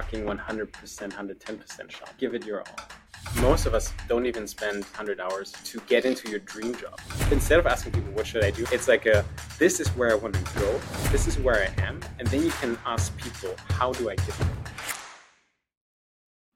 [0.00, 2.14] fucking 100%, 110% shot.
[2.18, 3.42] Give it your all.
[3.42, 7.00] Most of us don't even spend 100 hours to get into your dream job.
[7.32, 8.64] Instead of asking people, what should I do?
[8.70, 9.24] It's like a,
[9.58, 10.80] this is where I want to go.
[11.10, 11.98] This is where I am.
[12.20, 14.56] And then you can ask people, how do I get there?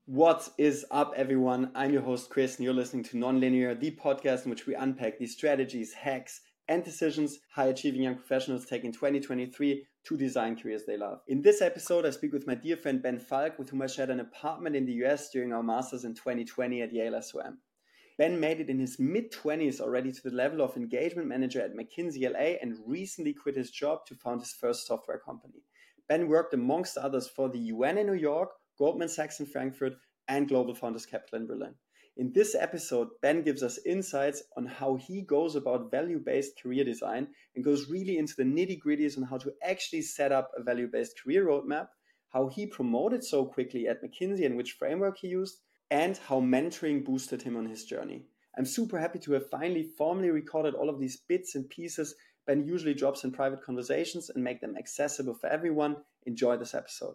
[0.06, 1.72] What is up, everyone?
[1.74, 5.18] I'm your host, Chris, and you're listening to Nonlinear, the podcast in which we unpack
[5.18, 10.84] the strategies, hacks, and decisions high achieving young professionals take in 2023 to design careers
[10.84, 11.20] they love.
[11.28, 14.10] In this episode, I speak with my dear friend Ben Valk, with whom I shared
[14.10, 17.58] an apartment in the US during our masters in 2020 at Yale SOM.
[18.18, 21.74] Ben made it in his mid 20s already to the level of engagement manager at
[21.74, 25.62] McKinsey LA and recently quit his job to found his first software company.
[26.08, 29.94] Ben worked amongst others for the UN in New York, Goldman Sachs in Frankfurt,
[30.28, 31.74] and Global Founders Capital in Berlin.
[32.18, 36.84] In this episode, Ben gives us insights on how he goes about value based career
[36.84, 40.62] design and goes really into the nitty gritties on how to actually set up a
[40.62, 41.88] value based career roadmap,
[42.28, 47.02] how he promoted so quickly at McKinsey and which framework he used, and how mentoring
[47.02, 48.26] boosted him on his journey.
[48.58, 52.14] I'm super happy to have finally formally recorded all of these bits and pieces
[52.46, 55.96] Ben usually drops in private conversations and make them accessible for everyone.
[56.26, 57.14] Enjoy this episode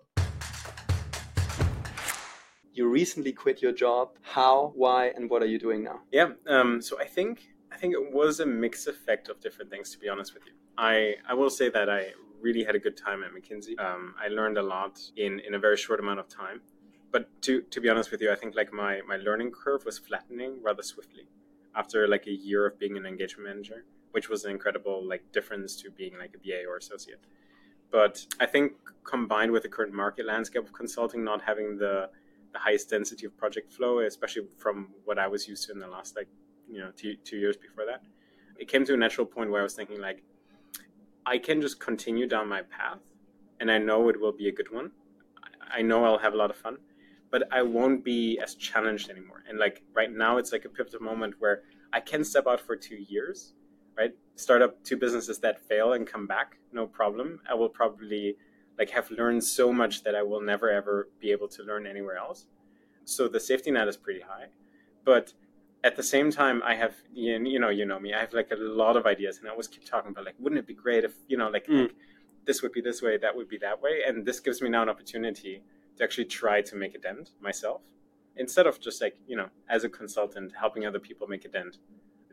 [2.77, 4.09] you recently quit your job.
[4.21, 6.01] How, why, and what are you doing now?
[6.11, 9.91] Yeah, um, so I think I think it was a mixed effect of different things.
[9.91, 12.97] To be honest with you, I I will say that I really had a good
[12.97, 13.79] time at McKinsey.
[13.79, 16.61] Um, I learned a lot in in a very short amount of time.
[17.11, 19.97] But to to be honest with you, I think like my my learning curve was
[19.97, 21.27] flattening rather swiftly
[21.75, 25.75] after like a year of being an engagement manager, which was an incredible like difference
[25.81, 27.21] to being like a BA or associate.
[27.89, 32.09] But I think combined with the current market landscape of consulting, not having the
[32.53, 35.87] the highest density of project flow, especially from what I was used to in the
[35.87, 36.27] last like
[36.69, 38.01] you know two, two years before that.
[38.57, 40.23] It came to a natural point where I was thinking like,
[41.25, 42.99] I can just continue down my path,
[43.59, 44.91] and I know it will be a good one.
[45.69, 46.77] I know I'll have a lot of fun,
[47.29, 49.43] but I won't be as challenged anymore.
[49.47, 52.75] And like right now, it's like a pivotal moment where I can step out for
[52.75, 53.53] two years,
[53.97, 54.11] right?
[54.35, 57.39] Start up two businesses that fail and come back, no problem.
[57.49, 58.37] I will probably
[58.77, 62.17] like have learned so much that I will never ever be able to learn anywhere
[62.17, 62.45] else.
[63.05, 64.47] So the safety net is pretty high,
[65.05, 65.33] but
[65.83, 68.13] at the same time, I have you know you know me.
[68.13, 70.59] I have like a lot of ideas, and I always keep talking about like, wouldn't
[70.59, 71.83] it be great if you know like, mm.
[71.83, 71.95] like
[72.45, 74.83] this would be this way, that would be that way, and this gives me now
[74.83, 75.63] an opportunity
[75.97, 77.81] to actually try to make a dent myself
[78.35, 81.77] instead of just like you know as a consultant helping other people make a dent.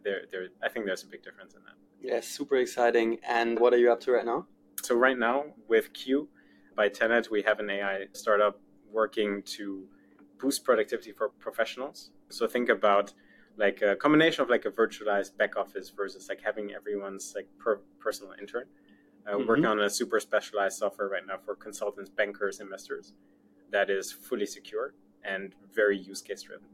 [0.03, 0.49] There, there.
[0.63, 1.77] I think there's a big difference in that.
[2.03, 3.19] Yeah, super exciting.
[3.27, 4.47] And what are you up to right now?
[4.85, 6.29] So right now with Q,
[6.77, 8.61] by Tenet, we have an AI startup
[8.93, 9.87] working to
[10.39, 12.11] boost productivity for professionals.
[12.29, 13.15] So think about
[13.57, 17.81] like a combination of like a virtualized back office versus like having everyone's like per
[17.99, 18.67] personal intern.
[19.27, 19.49] Uh, mm-hmm.
[19.49, 23.15] Working on a super specialized software right now for consultants, bankers, investors
[23.71, 24.93] that is fully secure
[25.25, 26.69] and very use case driven.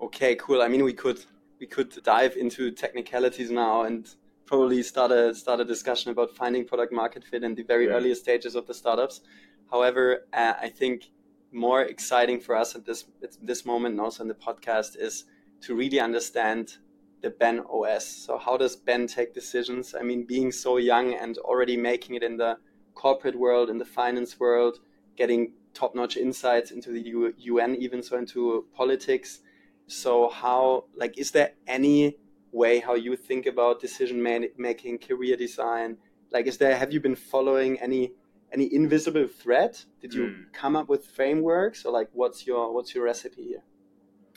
[0.00, 0.62] Okay, cool.
[0.62, 1.22] I mean, we could
[1.60, 4.08] we could dive into technicalities now and
[4.48, 7.92] probably start a start a discussion about finding product market fit in the very yeah.
[7.92, 9.20] earliest stages of the startups.
[9.70, 11.10] However, uh, I think
[11.52, 15.24] more exciting for us at this at this moment and also in the podcast is
[15.60, 16.78] to really understand
[17.20, 18.06] the Ben OS.
[18.06, 19.94] So how does Ben take decisions?
[19.94, 22.58] I mean, being so young and already making it in the
[22.94, 24.78] corporate world, in the finance world,
[25.16, 29.40] getting top-notch insights into the UN, even so into politics.
[29.88, 32.16] So how like is there any
[32.52, 34.22] way how you think about decision
[34.56, 35.98] making, career design?
[36.30, 38.12] Like, is there have you been following any
[38.52, 39.78] any invisible thread?
[40.00, 40.52] Did you mm.
[40.52, 43.62] come up with frameworks, or like what's your what's your recipe here?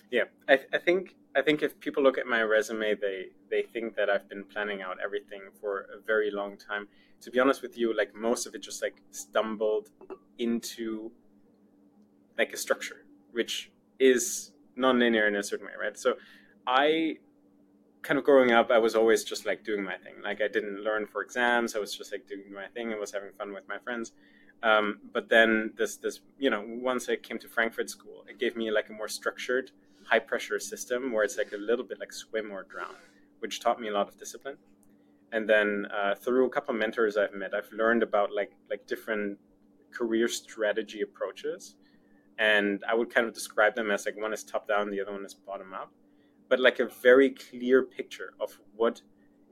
[0.09, 3.95] Yeah, I, I think I think if people look at my resume, they they think
[3.95, 6.87] that I've been planning out everything for a very long time.
[7.21, 9.89] To be honest with you, like most of it just like stumbled
[10.37, 11.11] into
[12.37, 15.97] like a structure, which is non-linear in a certain way, right?
[15.97, 16.15] So
[16.65, 17.17] I
[18.01, 20.15] kind of growing up, I was always just like doing my thing.
[20.23, 21.75] Like I didn't learn for exams.
[21.75, 24.13] I was just like doing my thing and was having fun with my friends.
[24.63, 28.55] Um, but then this, this, you know, once I came to Frankfurt School, it gave
[28.55, 29.71] me like a more structured,
[30.03, 32.95] high pressure system where it's like a little bit like swim or drown,
[33.39, 34.57] which taught me a lot of discipline.
[35.31, 38.85] And then uh, through a couple of mentors I've met, I've learned about like like
[38.85, 39.37] different
[39.91, 41.75] career strategy approaches,
[42.37, 45.13] and I would kind of describe them as like one is top down, the other
[45.13, 45.93] one is bottom up
[46.51, 49.01] but like a very clear picture of what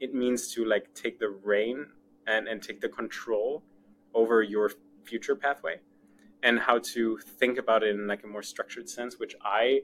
[0.01, 1.85] it means to like take the reign
[2.27, 3.63] and and take the control
[4.13, 4.69] over your
[5.05, 5.75] future pathway
[6.43, 9.79] and how to think about it in like a more structured sense which i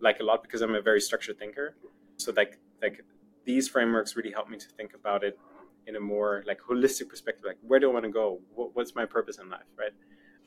[0.00, 1.76] like a lot because i'm a very structured thinker
[2.16, 2.96] so like like
[3.44, 5.38] these frameworks really help me to think about it
[5.86, 8.94] in a more like holistic perspective like where do i want to go what, what's
[8.96, 9.94] my purpose in life right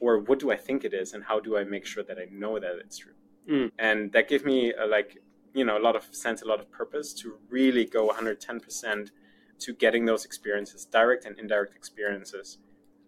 [0.01, 2.25] or what do I think it is, and how do I make sure that I
[2.31, 3.13] know that it's true?
[3.49, 3.71] Mm.
[3.77, 5.19] And that gave me a, like
[5.53, 9.11] you know a lot of sense, a lot of purpose to really go 110 percent
[9.59, 12.57] to getting those experiences, direct and indirect experiences,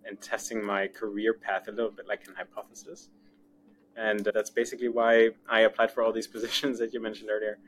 [0.05, 3.09] and testing my career path a little bit like an hypothesis.
[3.95, 7.59] And that's basically why I applied for all these positions that you mentioned earlier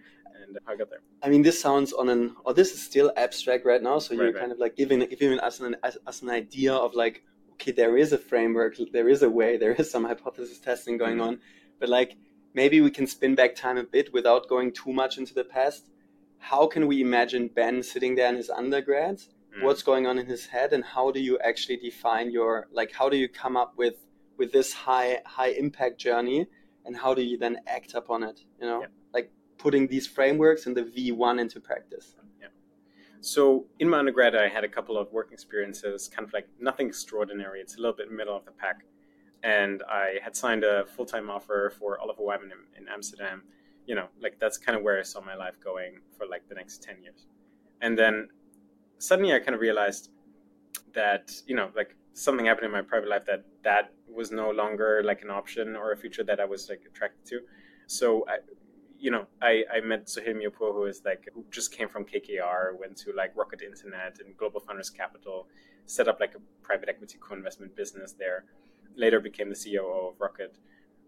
[0.43, 1.01] and how I got there.
[1.21, 3.99] I mean, this sounds on an, or this is still abstract right now.
[3.99, 7.23] So you're Right, kind of like giving, giving us an, us, an idea of like,
[7.53, 11.17] okay, there is a framework, there is a way, there is some hypothesis testing going
[11.17, 11.21] Mhm.
[11.21, 11.39] on.
[11.79, 12.17] But like,
[12.55, 15.83] maybe we can spin back time a bit without going too much into the past.
[16.39, 19.17] How can we imagine Ben sitting there in his undergrad?
[19.55, 19.63] Mm.
[19.63, 22.91] What's going on in his head, and how do you actually define your like?
[22.93, 23.95] How do you come up with
[24.37, 26.47] with this high high impact journey,
[26.85, 28.39] and how do you then act upon it?
[28.59, 28.87] You know, Yeah.
[29.13, 32.15] like putting these frameworks and the V one into practice.
[32.41, 32.47] Yeah.
[33.21, 36.87] So in my undergrad, I had a couple of work experiences, kind of like nothing
[36.87, 37.59] extraordinary.
[37.61, 38.77] It's a little bit middle of the pack.
[39.45, 43.43] And I had signed a full time offer for Oliver Wyman in, in Amsterdam.
[43.85, 46.55] You know, like that's kind of where I saw my life going for like the
[46.55, 47.27] next 10 years.
[47.81, 48.29] And then
[48.97, 50.09] suddenly I kind of realized
[50.93, 55.03] that, you know, like something happened in my private life that that was no longer
[55.05, 57.41] like an option or a future that I was like attracted to.
[57.85, 58.37] So I,
[58.97, 62.79] you know, I, I met Sohail Mirpur, who is like who just came from KKR,
[62.79, 65.47] went to like Rocket Internet and Global Founders Capital,
[65.85, 68.45] set up like a private equity co-investment business there.
[68.95, 70.57] Later became the COO of Rocket,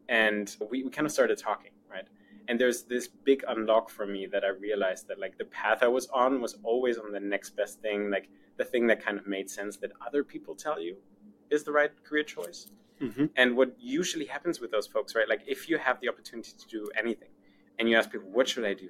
[0.09, 2.07] and we, we kind of started talking, right?
[2.47, 5.87] And there's this big unlock for me that I realized that like the path I
[5.87, 9.27] was on was always on the next best thing, like the thing that kind of
[9.27, 10.95] made sense that other people tell you
[11.49, 12.67] is the right career choice.
[13.01, 13.25] Mm-hmm.
[13.35, 15.27] And what usually happens with those folks, right?
[15.27, 17.29] Like if you have the opportunity to do anything
[17.79, 18.89] and you ask people, what should I do?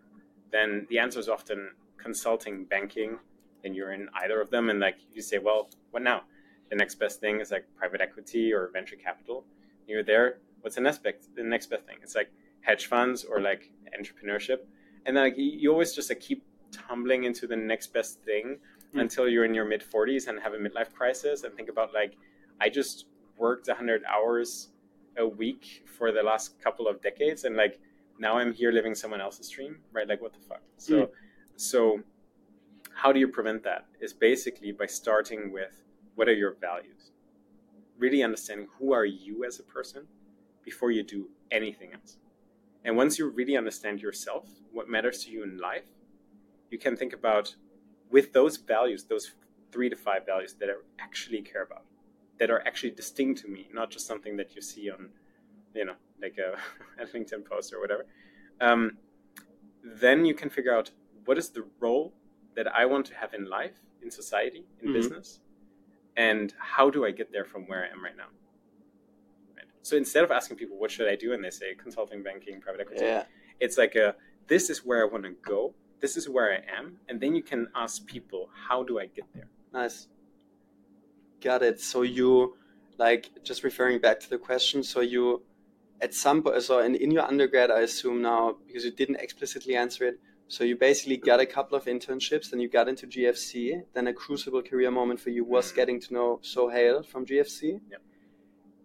[0.51, 3.17] Then the answer is often consulting, banking,
[3.63, 4.69] and you're in either of them.
[4.69, 6.21] And like you say, well, what now?
[6.69, 9.45] The next best thing is like private equity or venture capital.
[9.87, 10.39] You're there.
[10.61, 11.97] What's the next best, the next best thing?
[12.03, 12.29] It's like
[12.61, 14.59] hedge funds or like entrepreneurship.
[15.05, 18.59] And then like you- always just like keep tumbling into the next best thing
[18.93, 19.01] Mm.
[19.01, 22.13] until you're in your mid 40s and have a midlife crisis and think about like,
[22.61, 23.05] I just
[23.37, 24.69] worked 100 hours
[25.17, 27.79] a week for the last couple of decades and like
[28.19, 31.09] now i'm here living someone else's dream right like what the fuck so Mm.
[31.55, 31.99] so
[32.93, 35.83] how do you prevent that is basically by starting with
[36.17, 37.11] what are your values
[37.97, 40.03] really understanding who are you as a person
[40.63, 42.17] before you do anything else
[42.83, 45.87] and once you really understand yourself what matters to you in life
[46.69, 47.55] you can think about
[48.11, 49.31] with those values those
[49.71, 51.85] three to five values that i actually care about
[52.39, 55.09] that are actually distinct to me, not just something that you see on,
[55.73, 56.57] you know, like a,
[57.01, 58.05] a LinkedIn post or whatever.
[58.61, 58.97] Um,
[59.83, 60.91] then you can figure out
[61.25, 62.13] what is the role
[62.55, 64.93] that I want to have in life, in society, in Mhm.
[64.93, 65.39] business,
[66.17, 68.29] and how do I get there from where I am right now.
[69.55, 69.67] Right?
[69.83, 72.81] So instead of asking people what should I do, and they say consulting, banking, private
[72.81, 73.23] equity, Yeah.
[73.59, 74.15] it's like a
[74.47, 77.43] this is where I want to go, this is where I am, and then you
[77.43, 79.49] can ask people how do I get there.
[79.73, 80.07] Nice.
[81.41, 81.79] Got it.
[81.79, 82.55] So you,
[82.97, 84.83] like, just referring back to the question.
[84.83, 85.43] So you,
[86.01, 89.75] at some point, so in, in your undergrad, I assume now because you didn't explicitly
[89.75, 90.19] answer it.
[90.49, 93.81] So you basically got a couple of internships, then you got into GFC.
[93.93, 95.75] Then a crucible career moment for you was Mhm.
[95.75, 97.81] getting to know Sohail from GFC.
[97.91, 98.01] Yep.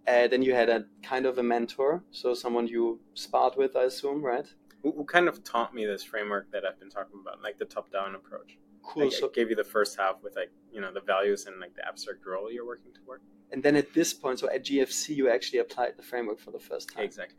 [0.08, 3.84] Uh, then you had a kind of a mentor, so someone you sparred with, I
[3.84, 4.46] assume, right?
[4.82, 7.64] Who, who kind of taught me this framework that I've been talking about, like the
[7.64, 8.58] top-down approach.
[8.82, 9.04] Cool.
[9.04, 11.60] Like, so, I gave you the first half with like you know the values and
[11.60, 13.20] like the abstract role you're working toward.
[13.52, 16.58] and then at this point, so at GFC, you actually applied the framework for the
[16.58, 17.04] first time.
[17.04, 17.38] Exactly.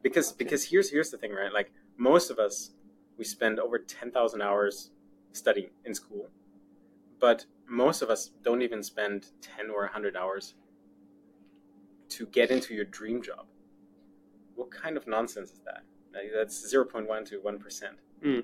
[0.00, 0.38] Because Okay.
[0.44, 1.52] because here's here's the thing, right?
[1.52, 2.72] Like most of us,
[3.20, 4.90] we spend over ten thousand hours
[5.32, 6.26] studying in school,
[7.20, 10.54] but most of us don't even spend ten or hundred hours
[12.08, 13.44] to get into your dream job.
[14.56, 15.82] What kind of nonsense is that?
[16.14, 17.96] Like, that's zero point one to one percent.
[18.24, 18.42] Mm.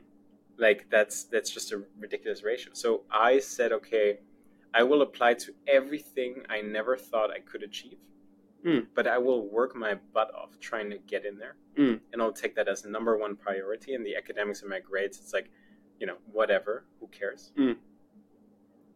[0.59, 2.71] Like that's that's just a ridiculous ratio.
[2.75, 4.19] So I said, okay,
[4.75, 7.99] I will apply to everything I never thought I could achieve
[8.95, 12.01] but I will work my butt off trying to get in there, Mm.
[12.13, 13.95] and I'll take that as number one priority.
[13.95, 15.51] And the academics and my grades, it's like,
[16.01, 17.53] you know, whatever, who cares?
[17.57, 17.77] Mm.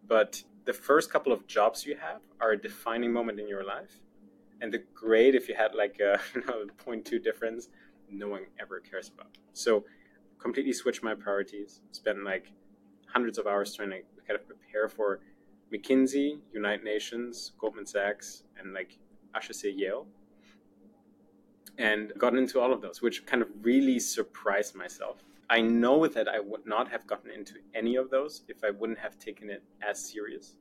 [0.07, 4.01] But the first couple of jobs you have are a defining moment in your life,
[4.61, 7.69] and the grade, if you had like a you know, 0.2 difference,
[8.11, 9.39] no one ever cares about.
[9.53, 9.85] So,
[10.39, 11.81] completely switch my priorities.
[11.93, 12.53] Spend like
[13.07, 15.21] hundreds of hours trying to kind of prepare for
[15.73, 18.99] McKinsey, United Nations, Goldman Sachs, and like
[19.35, 20.07] I should say Yale,
[21.79, 25.25] and gotten into all of those, which kind of really surprised myself.
[25.49, 28.99] I know that I would not have gotten into any of those if I wouldn't
[29.01, 30.55] have taken it as serious.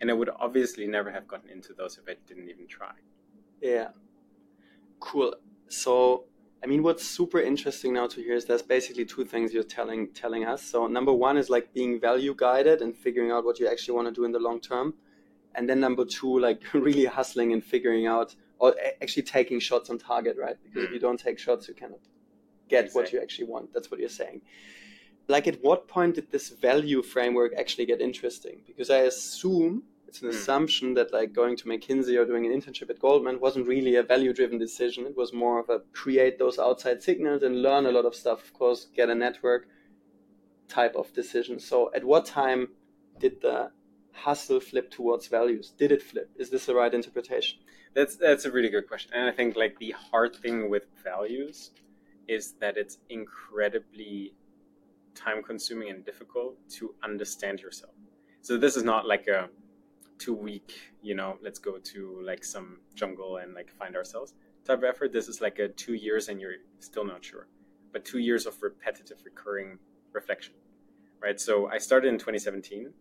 [0.00, 2.92] And I would obviously never have gotten into those if I didn't even try.
[3.60, 3.88] Yeah.
[4.98, 5.34] Cool.
[5.68, 6.24] So,
[6.64, 10.08] I mean, what's super interesting now to hear is there's basically two things you're telling
[10.12, 10.62] telling us.
[10.62, 14.08] So, number one is like being value guided and figuring out what you actually want
[14.08, 14.94] to do in the long term,
[15.54, 19.98] and then number two, like really hustling and figuring out or actually taking shots on
[19.98, 20.56] target, right?
[20.62, 22.00] Because if you don't take shots, you cannot
[22.68, 23.02] get exactly.
[23.02, 23.72] what you actually want.
[23.72, 24.42] That's what you're saying.
[25.28, 28.60] Like, at what point did this value framework actually get interesting?
[28.66, 30.32] Because I assume it's an mm.
[30.32, 34.02] assumption that like going to McKinsey or doing an internship at Goldman wasn't really a
[34.02, 35.06] value driven decision.
[35.06, 38.42] It was more of a create those outside signals and learn a lot of stuff,
[38.42, 39.68] of course, get a network
[40.68, 41.60] type of decision.
[41.60, 42.68] So at what time
[43.20, 43.70] did the
[44.12, 45.72] hustle flip towards values?
[45.78, 46.30] Did it flip?
[46.36, 47.58] Is this the right interpretation?
[47.94, 49.12] That's that's a really good question.
[49.14, 51.70] And I think like the hard thing with values
[52.28, 54.34] is that it's incredibly
[55.14, 57.92] time consuming and difficult to understand yourself.
[58.42, 59.48] So this is not like a
[60.18, 64.78] two week, you know, let's go to like some jungle and like find ourselves type
[64.78, 65.12] of effort.
[65.12, 67.48] This is like a two years and you're still not sure,
[67.92, 69.78] but two years of repetitive, recurring
[70.12, 70.54] reflection,
[71.20, 71.40] right?
[71.40, 72.92] So I started in 2017.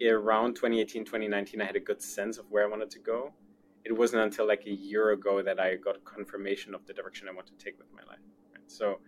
[0.00, 3.32] Around 2018, 2019, I had a good sense of where I wanted to go.
[3.84, 7.32] It wasn't until like a year ago that I got confirmation of the direction I
[7.32, 8.20] want to take with my life.
[8.66, 9.00] So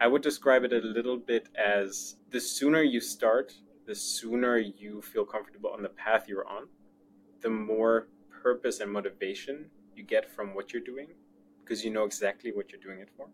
[0.00, 3.54] I would describe it a little bit as the sooner you start,
[3.86, 6.68] the sooner you feel comfortable on the path you're on,
[7.40, 8.08] the more
[8.42, 11.08] purpose and motivation you get from what you're doing
[11.64, 13.28] because you know exactly what you're doing it for.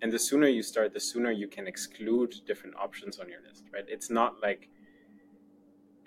[0.00, 3.64] And the sooner you start, the sooner you can exclude different options on your list,
[3.72, 3.84] right?
[3.86, 4.68] It's not like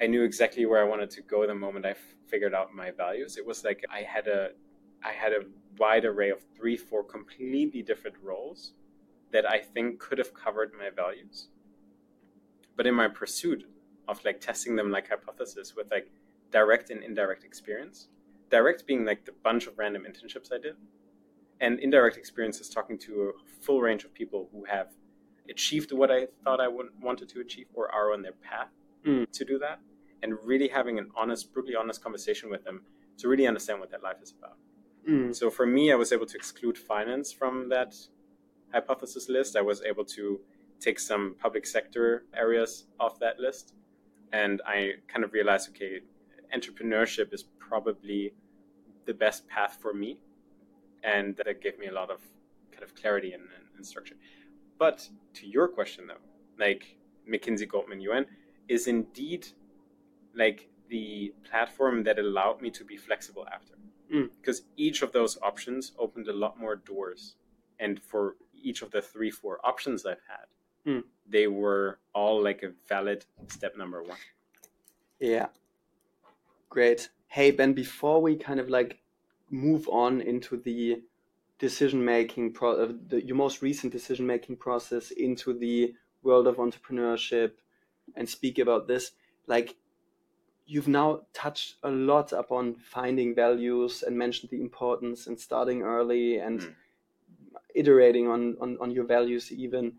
[0.01, 2.91] I knew exactly where I wanted to go the moment I f- figured out my
[2.91, 3.37] values.
[3.37, 4.49] It was like I had a
[5.03, 5.45] I had a
[5.77, 8.73] wide array of three, four completely different roles
[9.31, 11.49] that I think could have covered my values
[12.75, 13.65] but in my pursuit
[14.07, 16.11] of like testing them like hypothesis with like
[16.51, 18.07] direct and indirect experience
[18.49, 20.75] direct being like the bunch of random internships i did
[21.61, 24.89] and indirect experience is talking to a full range of people who have
[25.49, 28.69] achieved what i thought i would, wanted to achieve or are on their path
[29.05, 29.29] mm.
[29.31, 29.79] to do that
[30.23, 32.81] and really having an honest brutally honest conversation with them
[33.17, 34.57] to really understand what that life is about
[35.09, 35.35] mm.
[35.35, 37.93] so for me i was able to exclude finance from that
[38.73, 40.39] hypothesis list i was able to
[40.79, 43.73] take some public sector areas off that list.
[44.33, 46.01] And I kind of realized, okay,
[46.55, 48.33] entrepreneurship is probably
[49.05, 50.19] the best path for me.
[51.03, 52.21] And that gave me a lot of
[52.71, 53.43] kind of clarity and,
[53.75, 54.15] and structure.
[54.77, 56.23] But to your question though,
[56.59, 56.97] like
[57.31, 58.25] McKinsey, Goldman, UN
[58.67, 59.47] is indeed
[60.35, 63.73] like the platform that allowed me to be flexible after.
[64.09, 64.65] Because mm.
[64.77, 67.35] each of those options opened a lot more doors.
[67.79, 71.03] And for each of the three, four options I've had, mm.
[71.27, 74.17] they were all like a valid step number one.
[75.19, 75.47] Yeah.
[76.69, 77.09] Great.
[77.27, 78.99] Hey, Ben, before we kind of like
[79.49, 81.01] move on into the
[81.57, 85.93] decision making, pro- uh, the, your most recent decision making process into the
[86.23, 87.51] world of entrepreneurship
[88.15, 89.11] and speak about this,
[89.47, 89.75] like
[90.65, 96.37] you've now touched a lot upon finding values and mentioned the importance and starting early
[96.37, 96.73] and mm.
[97.75, 99.93] iterating on, on, on your values even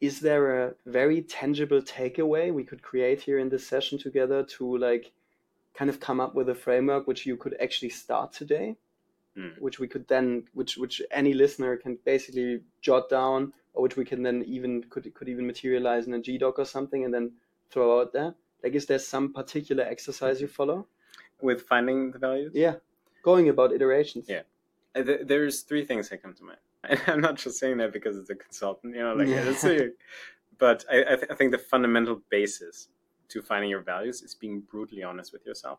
[0.00, 4.76] is there a very tangible takeaway we could create here in this session together to
[4.76, 5.12] like
[5.74, 8.76] kind of come up with a framework which you could actually start today
[9.36, 9.58] mm.
[9.60, 14.04] which we could then which which any listener can basically jot down or which we
[14.04, 17.32] can then even could could even materialize in a gdoc or something and then
[17.72, 18.34] throw out there.
[18.62, 20.86] Like is there some particular exercise you follow?
[21.40, 22.52] With finding the values?
[22.54, 22.74] Yeah.
[23.24, 24.26] Going about iterations.
[24.28, 24.42] Yeah.
[24.94, 26.58] Uh, there's three things that come to mind.
[26.88, 29.48] And I'm not just saying that because it's a consultant, you know, like yeah.
[29.48, 29.90] it's a,
[30.58, 32.88] but I, I, th- I, think the fundamental basis
[33.28, 35.78] to finding your values is being brutally honest with yourself,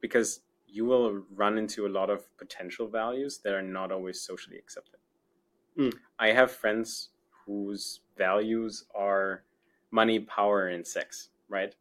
[0.00, 4.56] because you will run into a lot of potential values that are not always socially
[4.56, 5.00] accepted.
[5.76, 5.94] Mm.
[6.18, 7.10] I have friends
[7.44, 9.42] whose values are
[9.90, 11.74] money, power, and sex, right?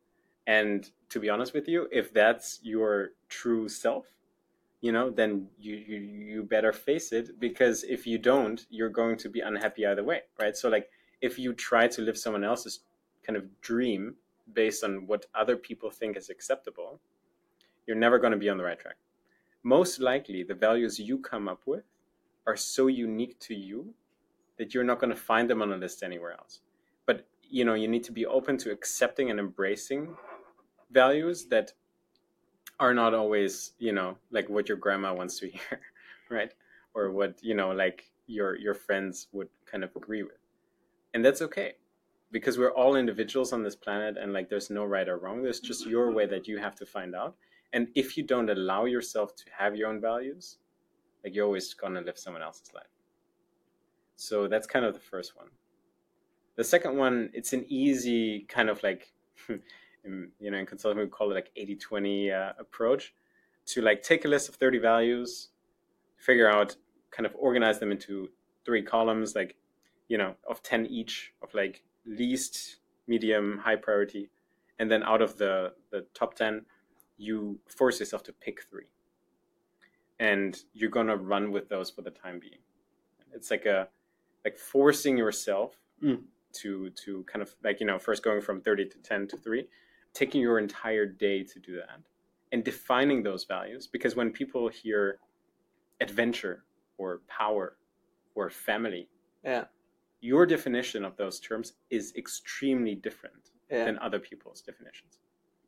[0.47, 4.05] And to be honest with you, if that's your true self,
[4.81, 9.17] you know then you, you you better face it because if you don't you're going
[9.17, 10.55] to be unhappy either way right?
[10.55, 10.89] So like
[11.21, 12.79] if you try to live someone else's
[13.25, 14.15] kind of dream
[14.53, 16.99] based on what other people think is acceptable
[17.85, 18.97] you're never going to be on the right track.
[19.63, 21.83] Most likely the values you come up with
[22.47, 23.93] are so unique to you
[24.57, 26.61] that you're not going to find them on a list anywhere else
[27.49, 30.15] you know you need to be open to accepting and embracing
[30.91, 31.73] values that
[32.79, 35.81] are not always you know like what your grandma wants to hear
[36.29, 36.53] right
[36.93, 40.39] or what you know like your your friends would kind of agree with
[41.13, 41.73] and that's okay
[42.31, 45.59] because we're all individuals on this planet and like there's no right or wrong there's
[45.59, 47.35] just your way that you have to find out
[47.73, 50.57] and if you don't allow yourself to have your own values
[51.23, 52.87] Like you're always gonna live someone else's life.
[54.15, 55.49] So that's kind of the first one.
[56.59, 59.13] The second one, it's an easy kind of like,
[59.47, 59.61] you
[60.41, 63.13] know, in consulting we call it like 80-20 uh, approach
[63.67, 65.51] to like take a list of 30 values,
[66.17, 66.75] figure out,
[67.11, 68.27] kind of organize them into
[68.65, 69.55] three columns, like,
[70.09, 74.29] you know, of 10 each of like least, medium, high priority.
[74.79, 76.65] And then out of the, the top 10,
[77.17, 78.89] you force yourself to pick three.
[80.19, 82.59] And you're going to run with those for the time being.
[83.33, 83.87] It's like a,
[84.43, 86.21] like forcing yourself Mm.
[86.53, 89.67] To, to kind of like, you know, first going from 30 to 10 to three,
[90.13, 91.99] taking your entire day to do that
[92.51, 93.87] and defining those values.
[93.87, 95.19] Because when people hear
[96.01, 96.63] adventure
[96.97, 97.77] or power
[98.35, 99.09] or family,
[99.43, 99.65] Yeah.
[100.21, 103.85] your definition of those terms is extremely different Yeah.
[103.85, 105.19] than other people's definitions.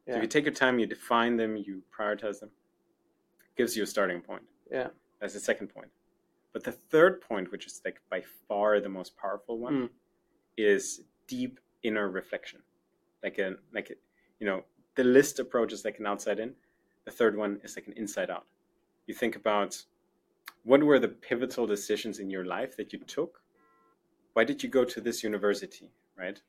[0.07, 2.51] So if you take your time, you define them, you prioritize them,
[3.55, 4.43] gives you a starting point.
[4.69, 4.89] Yeah.
[5.19, 5.91] That's the second point.
[6.53, 9.89] But the third point, which is like by far the most powerful one, Mm.
[10.58, 12.60] Is deep inner reflection.
[13.24, 13.93] Like a like a,
[14.39, 14.63] you know,
[14.96, 16.53] the list approach is like an outside in.
[17.05, 18.46] The third one is like an inside out.
[19.08, 19.84] You think about
[20.63, 23.41] what were the pivotal decisions in your life that you took?
[24.34, 26.39] Why did you go to this university, right?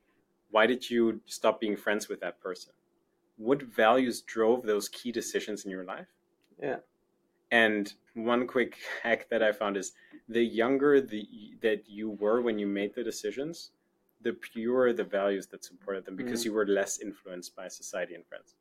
[0.51, 2.73] Why did you stop being friends with that person?
[3.37, 6.07] What values drove those key decisions in your life?
[6.61, 6.77] Yeah.
[7.51, 9.93] And one quick hack that I found is
[10.29, 11.27] the younger the
[11.61, 13.71] that you were when you made the decisions,
[14.23, 16.45] the purer the values that supported them because Mhm.
[16.45, 18.55] you were less influenced by society and friends.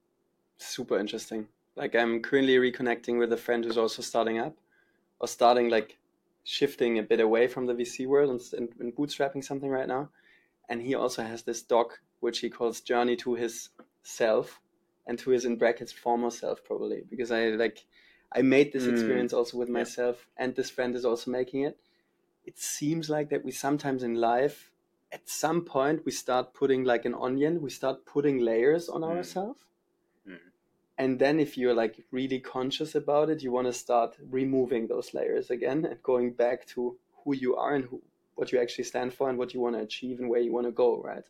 [0.59, 1.49] super interesting.
[1.77, 4.57] Like I'm currently reconnecting with a friend who's also starting up,
[5.21, 5.99] or starting like
[6.45, 10.11] shifting a bit away from the VC world and, and, and bootstrapping something right now.
[10.69, 13.71] And he also has this doc which he calls Journey to His
[14.03, 14.61] Self,
[15.07, 17.87] and to his in brackets former self probably because I like
[18.33, 18.91] I made this Mm.
[18.91, 19.75] experience also with Yeah.
[19.81, 21.79] myself, and this friend is also making it.
[22.45, 24.72] It seems like that we sometimes in life,
[25.13, 29.09] at some point, we start putting like an onion, we start putting layers on Mm.
[29.17, 29.61] ourselves
[30.29, 30.39] Mm.
[30.99, 35.15] and then if you're like really conscious about it you want to start removing those
[35.15, 38.01] layers again and going back to who you are and who,
[38.35, 40.67] what you actually stand for and what you want to achieve and where you want
[40.67, 41.25] to go right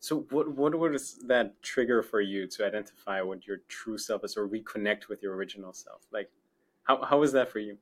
[0.00, 4.36] So what what was that trigger for you to identify what your true self is
[4.36, 6.02] or reconnect with your original self?
[6.12, 6.30] Like
[6.84, 7.78] how how was that for you?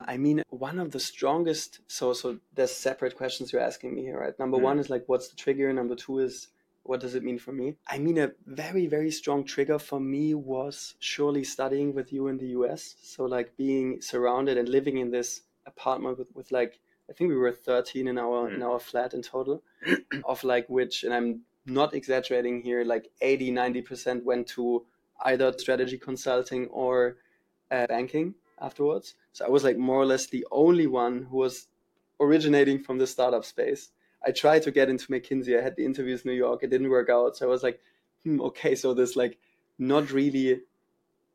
[0.00, 4.18] I mean one of the strongest so so there's separate questions you're asking me here
[4.20, 4.38] right?
[4.38, 4.62] Number Mm.
[4.62, 5.72] one is like what's the trigger?
[5.72, 6.48] Number two is
[6.82, 7.76] what does it mean for me?
[7.88, 12.38] I mean a very very strong trigger for me was surely studying with you in
[12.38, 16.78] the us so like being surrounded and living in this apartment with, with like
[17.10, 18.66] i think we were 13 in our in Mm.
[18.68, 19.62] our flat in total
[20.24, 24.86] of like which and i'm not exaggerating here like 80 90% went to
[25.24, 27.16] either strategy consulting or
[27.70, 29.14] uh, banking afterwards.
[29.32, 31.68] So i was like more or less the only one who was
[32.20, 33.90] originating from the startup space.
[34.26, 35.58] I tried to get into mckinsey.
[35.58, 36.62] I had the interviews in new york.
[36.62, 37.36] It didn't work out.
[37.36, 37.80] So i was like
[38.24, 39.38] hmm, okay so there's like
[39.78, 40.62] not really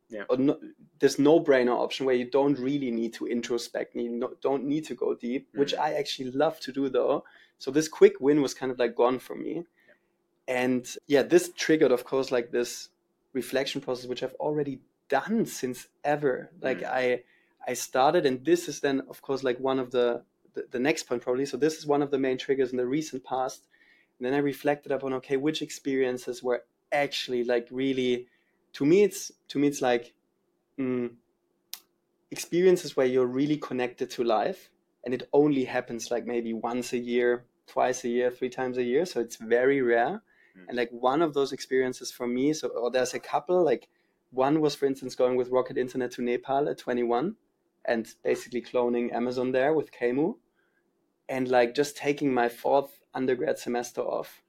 [0.09, 0.23] Yeah.
[0.29, 0.59] or no,
[0.99, 4.85] there's no brainer option where you don't really need to introspect you no, don't need
[4.87, 5.79] to go deep which Mhm.
[5.79, 7.23] i actually love to do though.
[7.59, 9.65] So this quick win was kind of like gone for me.
[10.47, 12.89] And yeah this triggered of course like this
[13.33, 14.79] reflection process which i've already
[15.17, 16.35] done since ever.
[16.67, 16.89] Like Mm.
[17.01, 17.23] i
[17.71, 20.07] i started and this is then of course like one of the,
[20.55, 21.45] the the next point probably.
[21.45, 23.61] So this is one of the main triggers in the recent past.
[24.15, 26.61] And then i reflected upon okay which experiences were
[27.03, 28.13] actually like really
[28.77, 30.05] to me it's to me it's like
[30.79, 31.07] mm,
[32.31, 34.69] experiences where you're really connected to life
[35.03, 38.83] and it only happens like maybe once a year twice a year three times a
[38.83, 39.05] year.
[39.05, 40.21] So it's very rare.
[40.57, 40.65] Mm.
[40.67, 43.87] and like one of those experiences for me so or there's a couple like
[44.31, 47.35] one was for instance going with rocket internet to nepal at 21
[47.85, 50.35] and basically cloning amazon there with kmu
[51.29, 54.41] and like just taking my fourth undergrad semester off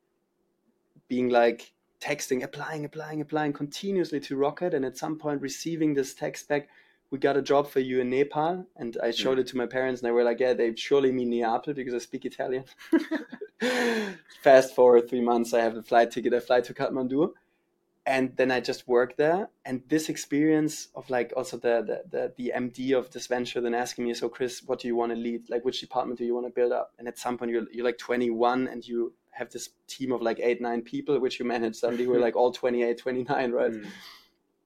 [1.09, 6.15] being like texting applying applying applying continuously to rocket and at some point receiving this
[6.15, 6.69] text back
[7.11, 8.67] we got a job for you in nepal.
[8.77, 11.31] And i showed it to my parents and they were like yeah they surely mean
[11.31, 12.65] neapel because i speak italian.
[14.43, 17.33] Fast forward three months i have a flight ticket i fly to kathmandu
[18.05, 22.33] and then i just work there and this experience of like also the the, the,
[22.37, 25.17] the md of this venture then asking me so chris what do you want to
[25.17, 27.67] lead like which department do you want to build up and at some point you're,
[27.73, 31.45] you're like 21 and you have this team of like eight nine people which you
[31.45, 33.87] manage suddenly we're like all 28 29 right Mm.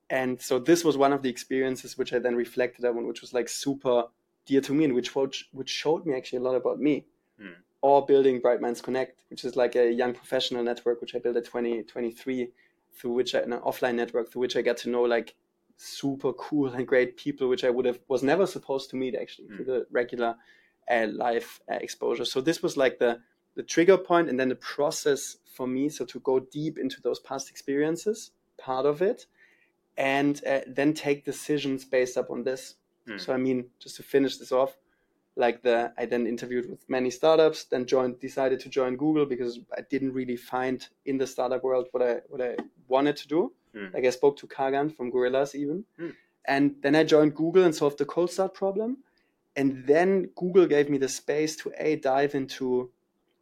[0.08, 3.34] and so this was one of the experiences which I then reflected on, which was
[3.34, 4.04] like super
[4.46, 5.14] dear to me and which
[5.52, 7.04] which showed me actually a lot about me.
[7.40, 7.48] Hmm.
[7.82, 11.36] Or building Bright Minds Connect, which is like a young professional network which I built
[11.36, 12.48] at 2023,
[12.96, 15.34] through which I, an offline network through which I got to know like
[15.76, 19.48] super cool and great people, which I would have was never supposed to meet actually
[19.48, 19.56] mm.
[19.56, 20.36] through the regular
[20.90, 22.24] uh, live uh, exposure.
[22.24, 23.20] So this was like the
[23.54, 25.88] the trigger point, and then the process for me.
[25.88, 29.26] So to go deep into those past experiences, part of it,
[29.96, 32.74] and uh, then take decisions based up on this.
[33.08, 33.20] Mm.
[33.20, 34.76] So I mean, just to finish this off,
[35.36, 39.60] like the I then interviewed with many startups, then joined decided to join Google because
[39.76, 42.56] I didn't really find in the startup world what I what I
[42.88, 43.52] wanted to do.
[43.74, 43.92] Mm.
[43.92, 45.84] Like I spoke to Kagan from Gorillas even.
[46.00, 46.14] Mm.
[46.46, 48.98] And then I joined Google and solved the cold start problem.
[49.56, 52.90] And then Google gave me the space to a dive into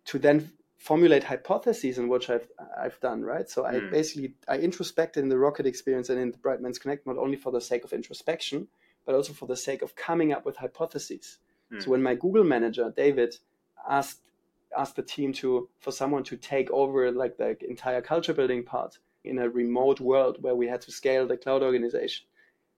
[0.07, 3.49] to then formulate hypotheses in which I've I've done, right?
[3.49, 3.91] So I mm.
[3.91, 7.37] basically I introspected in the Rocket experience and in the Bright Minds Connect not only
[7.37, 8.67] for the sake of introspection,
[9.07, 11.39] but also for the sake of coming up with hypotheses.
[11.75, 11.83] Mm.
[11.83, 13.37] So when my Google manager, David,
[13.89, 14.21] asked
[14.77, 18.99] asked the team to for someone to take over like the entire culture building part
[19.25, 22.27] in a remote world where we had to scale the cloud organization,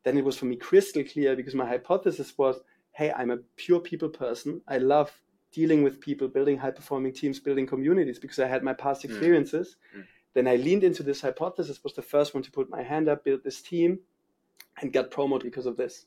[0.04, 2.60] then it was for me crystal clear because my hypothesis was,
[2.92, 4.60] hey, I'm a pure people person.
[4.68, 5.10] I love
[5.52, 9.06] dealing with people, building high performing teams, building communities because I had my past mm.
[9.06, 9.76] experiences.
[9.96, 10.04] Mm.
[10.34, 13.24] Then I leaned into this hypothesis, was the first one to put my hand up,
[13.24, 13.98] build this team,
[14.80, 16.06] and got promoted because of this.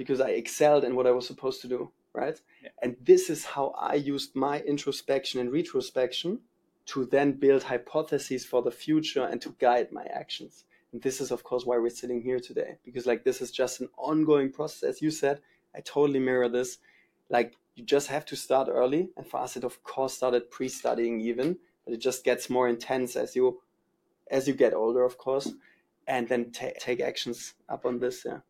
[0.00, 2.40] Because I excelled in what I was supposed to do, right?
[2.62, 2.70] Yeah.
[2.82, 6.40] And this is how I used my introspection and retrospection
[6.86, 10.64] to then build hypotheses for the future and to guide my actions.
[10.92, 13.80] And this is, of course, why we're sitting here today, because like this is just
[13.82, 14.82] an ongoing process.
[14.82, 15.40] As you said,
[15.76, 16.78] I totally mirror this.
[17.28, 21.20] Like you just have to start early, and for us, it of course started pre-studying
[21.20, 23.60] even, but it just gets more intense as you
[24.30, 25.52] as you get older, of course,
[26.06, 28.24] and then t- take actions up on this.
[28.24, 28.40] Yeah.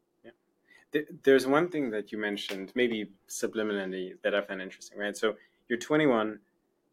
[1.22, 5.16] There's one thing that you mentioned, maybe subliminally, that I find interesting, right?
[5.16, 5.36] So
[5.68, 6.40] you're 21,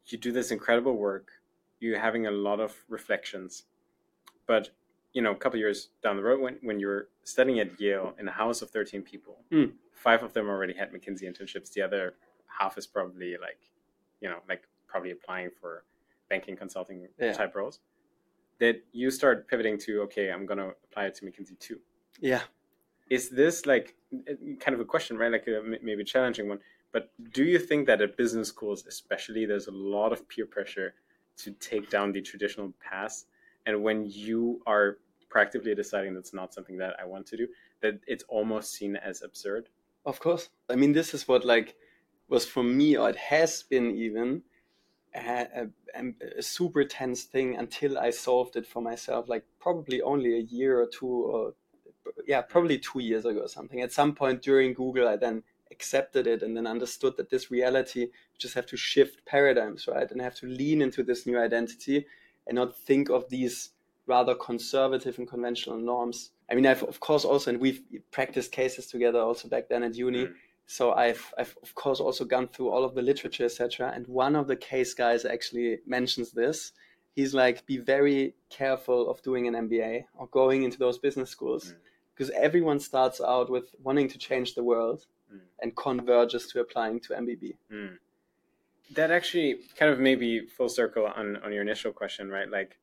[0.06, 1.30] you do this incredible work,
[1.80, 3.64] you're having a lot of reflections,
[4.46, 4.70] but
[5.12, 8.28] you know, a couple years down the road, when when you're studying at Yale in
[8.28, 9.72] a house of 13 people, mm.
[9.92, 11.72] five of them already had McKinsey internships.
[11.72, 12.14] The other
[12.46, 13.58] half is probably like,
[14.20, 15.84] you know, like probably applying for
[16.28, 17.32] banking consulting yeah.
[17.32, 17.80] type roles.
[18.60, 21.78] That you start pivoting to, okay, I'm gonna apply it to McKinsey too.
[22.20, 22.42] Yeah.
[23.10, 23.96] Is this like
[24.28, 25.32] eh, kind of a question, right?
[25.32, 26.58] Like uh, a, maybe a challenging one.
[26.92, 30.94] But do you think that at business schools, especially, there's a lot of peer pressure
[31.38, 33.26] to take down the traditional paths?
[33.66, 37.48] And when you are practically deciding that's not something that I want to do,
[37.82, 39.68] that it's almost seen as absurd?
[40.06, 40.48] Of course.
[40.70, 41.76] I mean, this is what like
[42.28, 44.42] was for me, or it has been even
[45.14, 46.02] a, a,
[46.38, 49.28] a super tense thing until I solved it for myself.
[49.28, 51.54] Like probably only a year or two, or
[52.26, 53.80] yeah, probably two years ago or something.
[53.80, 58.00] At some point during Google, I then accepted it and then understood that this reality,
[58.00, 60.10] you just have to shift paradigms, right?
[60.10, 62.06] And have to lean into this new identity
[62.46, 63.70] and not think of these
[64.06, 66.30] rather conservative and conventional norms.
[66.50, 69.94] I mean, I've of course also, and we've practiced cases together also back then at
[69.94, 70.26] uni.
[70.26, 70.34] Mm.
[70.66, 73.92] So I've, I've of course also gone through all of the literature, etc.
[73.94, 76.72] And one of the case guys actually mentions this.
[77.14, 81.72] He's like, be very careful of doing an MBA or going into those business schools
[81.72, 81.76] mm.
[82.18, 85.38] Because everyone starts out with wanting to change the world mm.
[85.60, 87.54] and converges to applying to MBB.
[87.72, 87.98] Mm.
[88.94, 92.50] That actually kind of maybe full circle on, on your initial question, right?
[92.50, 92.78] Like,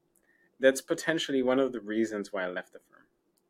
[0.62, 3.02] that's potentially one of the reasons why I left the firm.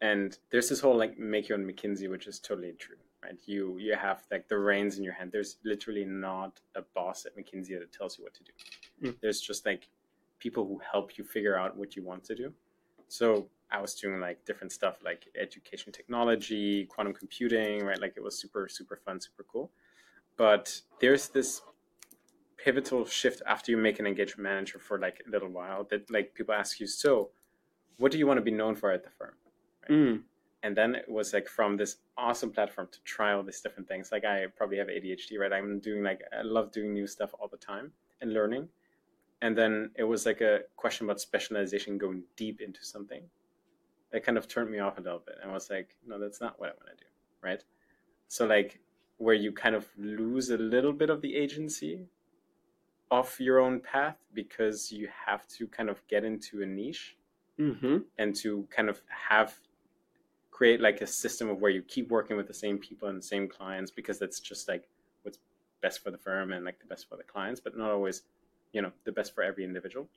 [0.01, 3.37] And there's this whole like make your own McKinsey, which is totally true, right?
[3.45, 5.31] You you have like the reins in your hand.
[5.31, 9.09] There's literally not a boss at McKinsey that tells you what to do.
[9.09, 9.15] Mm.
[9.21, 9.87] There's just like
[10.39, 12.53] people who help you figure out what you want to do.
[13.07, 17.99] So I was doing like different stuff like education technology, quantum computing, right?
[17.99, 19.71] Like it was super, super fun, super cool.
[20.37, 21.61] But there's this
[22.57, 26.33] pivotal shift after you make an engagement manager for like a little while that like
[26.33, 27.29] people ask you, so
[27.97, 29.33] what do you want to be known for at the firm?
[29.81, 29.97] Right?
[29.97, 30.21] Mm.
[30.63, 34.11] And then it was like from this awesome platform to try all these different things.
[34.11, 35.53] Like I probably have ADHD, right?
[35.53, 37.91] I'm doing like I love doing new stuff all the time
[38.21, 38.69] and learning.
[39.45, 43.21] And then it was like a question about specialization, going deep into something.
[44.11, 45.35] That kind of turned me off a little bit.
[45.39, 47.09] And I was like, no, that's not what I want to do,
[47.43, 47.63] right?
[48.27, 48.79] So like
[49.17, 52.07] where you kind of lose a little bit of the agency
[53.11, 57.15] of your own path because you have to kind of get into a niche
[57.59, 57.97] mm-hmm.
[58.17, 59.53] and to kind of have
[60.49, 63.27] create like a system of where you keep working with the same people and the
[63.35, 64.89] same clients because that's just like
[65.21, 65.37] what's
[65.83, 68.23] best for the firm and like the best for the clients but not always
[68.75, 70.07] you know the best for every individual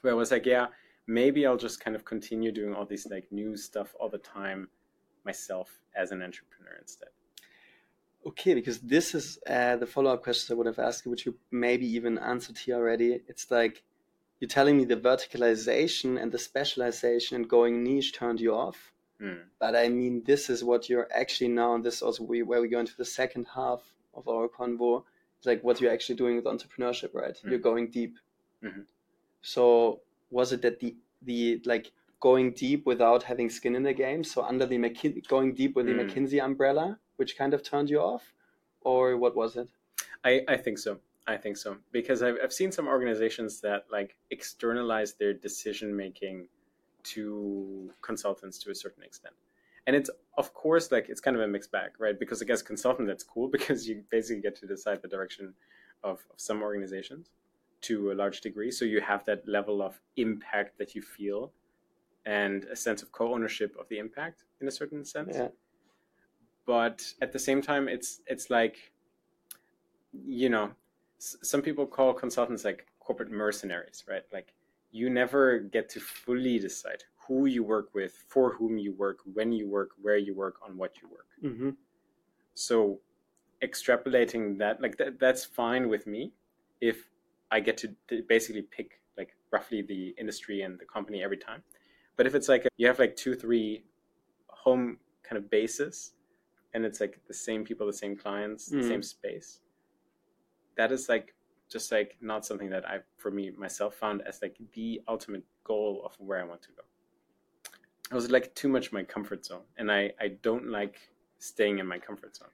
[0.00, 0.66] where i was like yeah
[1.06, 4.68] maybe i'll just kind of continue doing all these like new stuff all the time
[5.24, 7.08] myself as an entrepreneur instead
[8.26, 11.26] Okay, because this is uh, the follow up questions I would have asked you, which
[11.26, 13.20] you maybe even answered here already.
[13.28, 13.84] It's like
[14.40, 18.92] you're telling me the verticalization and the specialization and going niche turned you off.
[19.20, 19.42] Hmm.
[19.60, 22.60] But I mean, this is what you're actually now, and this is also we, where
[22.60, 23.80] we go into the second half
[24.12, 25.04] of our convo.
[25.38, 27.36] It's like what you're actually doing with entrepreneurship, right?
[27.38, 27.50] Hmm.
[27.50, 28.18] You're going deep.
[28.62, 28.86] Mhm.
[29.42, 34.24] So was it that the the like going deep without having skin in the game?
[34.24, 36.10] So under the McKin- going deep with the Mm.
[36.10, 38.32] McKinsey umbrella, which kind of turned you off,
[38.80, 39.68] or what was it?
[40.24, 40.98] I, I think so.
[41.28, 46.48] I think so because I've, I've seen some organizations that like externalize their decision making
[47.14, 49.34] to consultants to a certain extent,
[49.86, 52.18] and it's of course like it's kind of a mixed bag, right?
[52.18, 55.54] Because I guess consultant that's cool because you basically get to decide the direction
[56.04, 57.30] of, of some organizations
[57.82, 61.52] to a large degree, so you have that level of impact that you feel
[62.24, 65.48] and a sense of co-ownership of the impact in a certain sense Yeah.
[66.66, 68.90] but at the same time it's it's like
[70.12, 70.70] you know
[71.20, 74.52] s- some people call consultants like corporate mercenaries right like
[74.90, 79.52] you never get to fully decide who you work with for whom you work when
[79.52, 81.70] you work where you work on what you work Mm-hmm.
[82.54, 83.00] so
[83.62, 86.32] extrapolating that like that, that's fine with me
[86.80, 87.08] if
[87.50, 91.62] i get to d- basically pick like roughly the industry and the company every time
[92.16, 93.84] but if it's like you have like two three
[94.48, 96.12] home kind of bases
[96.74, 98.88] and it's like the same people the same clients the Mhm.
[98.88, 99.60] same space
[100.76, 101.34] that is like
[101.70, 106.02] just like not something that i for me myself found as like the ultimate goal
[106.04, 106.82] of where i want to go
[108.10, 110.96] it was like too much my comfort zone and i i don't like
[111.38, 112.48] staying in my comfort zone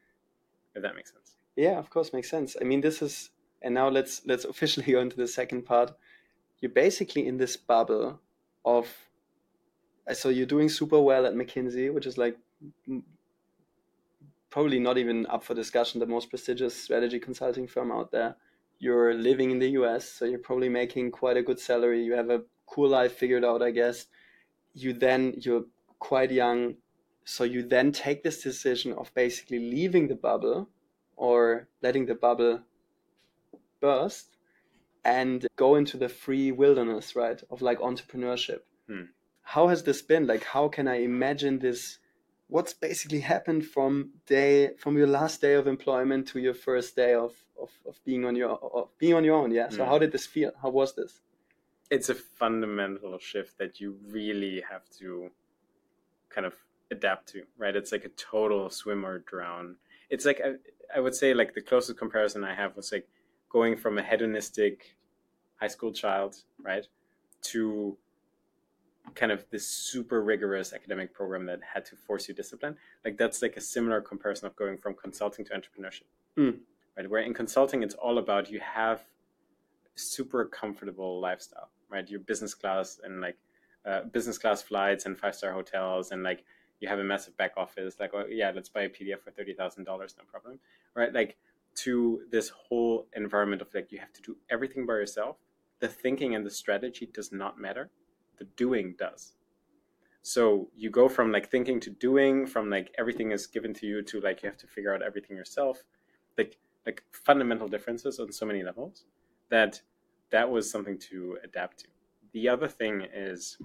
[0.74, 2.56] if that makes sense Yeah, of course, makes sense.
[2.60, 5.92] I mean, this is, and now let's let's officially go into the second part.
[6.60, 8.20] You're basically in this bubble
[8.64, 8.88] of,
[10.08, 12.36] uh, so you're doing super well at McKinsey, which is like
[14.50, 18.36] probably not even up for discussion, the most prestigious strategy consulting firm out there.
[18.78, 22.04] You're living in the US, so you're probably making quite a good salary.
[22.04, 24.06] You have a cool life figured out, I guess.
[24.74, 25.66] You then you're
[25.98, 26.76] quite young,
[27.24, 30.68] so you then take this decision of basically leaving the bubble
[31.16, 32.60] or letting the bubble
[33.80, 34.36] burst
[35.04, 38.60] and go into the free wilderness, right, of like entrepreneurship.
[38.88, 39.06] Hmm.
[39.42, 40.26] How has this been?
[40.26, 41.98] Like, how can I imagine this?
[42.48, 47.14] What's basically happened from day from your last day of employment to your first day
[47.14, 49.50] of of, of being on your of being on your own?
[49.50, 49.68] Yeah.
[49.70, 49.90] So Hmm.
[49.90, 50.52] how did this feel?
[50.62, 51.20] How was this?
[51.92, 55.30] It's a fundamental shift that you really have to
[56.30, 56.54] kind of
[56.90, 57.76] adapt to right?
[57.76, 59.76] It's like a total swim or drown.
[60.08, 60.54] It's like I,
[60.96, 63.06] I would say like the closest comparison i have was like
[63.50, 64.96] going from a hedonistic
[65.60, 66.86] high school child right
[67.50, 67.96] to
[69.14, 72.76] kind of this super rigorous academic program that had to force you discipline.
[73.04, 76.08] Like that's like a similar comparison of going from consulting to entrepreneurship.
[76.38, 76.58] Mm.
[76.96, 77.10] right?
[77.10, 79.02] Where in consulting it's all about you have
[79.94, 82.08] super comfortable lifestyle, right?
[82.08, 83.36] Your business class and like
[83.84, 86.44] uh, business class flights and five star hotels, and like
[86.80, 87.96] you have a massive back office.
[88.00, 90.58] Like, oh yeah, let's buy a PDF for thirty thousand dollars, no problem,
[90.94, 91.12] right?
[91.12, 91.36] Like
[91.74, 95.36] to this whole environment of like you have to do everything by yourself.
[95.80, 97.90] The thinking and the strategy does not matter.
[98.38, 99.34] The doing does.
[100.24, 104.02] So you go from like thinking to doing, from like everything is given to you
[104.02, 105.82] to like you have to figure out everything yourself.
[106.38, 109.04] Like like fundamental differences on so many levels
[109.52, 109.80] that
[110.30, 111.86] that was something to adapt to.
[112.32, 113.58] The other thing is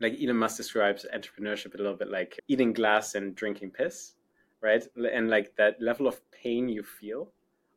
[0.00, 4.14] like Elon Musk describes entrepreneurship a little bit like eating glass and drinking piss,
[4.60, 4.82] right?
[4.96, 7.30] And like that level of pain you feel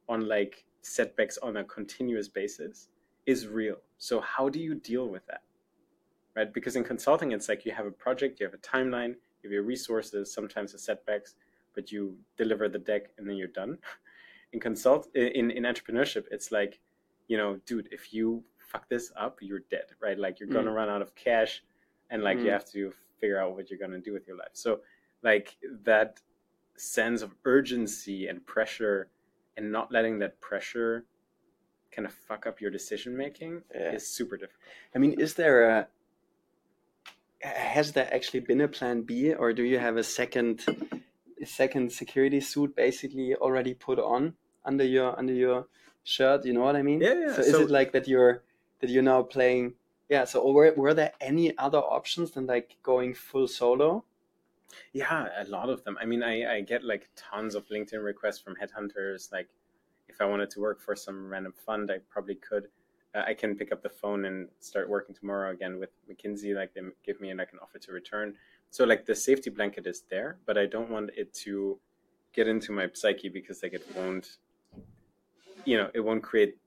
[0.10, 2.90] on like setbacks on a continuous basis
[3.28, 3.78] is real.
[4.00, 5.44] So how do you deal with that?
[6.36, 6.52] Right?
[6.52, 9.52] Because in consulting it's like you have a project, you have a timeline, you have
[9.52, 11.36] your resources, sometimes the setbacks,
[11.76, 13.78] but you deliver the deck and then you're done.
[14.54, 16.82] In consult in, in entrepreneurship, it's like
[17.32, 20.20] you know, dude, if you fuck this up, you're dead, right?
[20.20, 21.64] Like you're gonna run out of cash,
[22.10, 22.58] and like you Mm.
[22.58, 22.92] have to
[23.22, 24.54] figure out what you're gonna do with your life.
[24.66, 24.82] So,
[25.30, 25.56] like
[25.92, 26.22] that
[26.76, 28.98] sense of urgency and pressure,
[29.56, 31.06] and not letting that pressure
[31.96, 33.94] kind of fuck up your decision making Yeah.
[33.98, 34.64] is super difficult.
[34.94, 35.88] I mean, is there a
[37.44, 40.66] has there actually been a plan B, or do you have a second
[41.42, 45.68] a second security suit basically already put on under your under your
[46.04, 46.46] shirt?
[46.46, 47.02] You know what I mean?
[47.02, 47.34] Yeah, yeah.
[47.34, 48.44] So is So- it like that you're
[48.80, 49.74] that you're now playing?
[50.10, 50.26] Yeah.
[50.26, 54.04] So were were there any other options than like going full solo?
[54.94, 55.98] Yeah, a lot of them.
[56.02, 59.32] I mean, I, I get like tons of LinkedIn requests from headhunters.
[59.32, 59.50] Like,
[60.08, 62.68] if I wanted to work for some random fund, I probably could.
[63.14, 66.56] Uh, I can pick up the phone and start working tomorrow again with McKinsey.
[66.56, 68.36] Like, they give me like an offer to return.
[68.70, 71.78] So like the safety blanket is there, but I don't want it to
[72.32, 74.38] get into my psyche because like it won't,
[75.66, 76.58] you know, it won't create.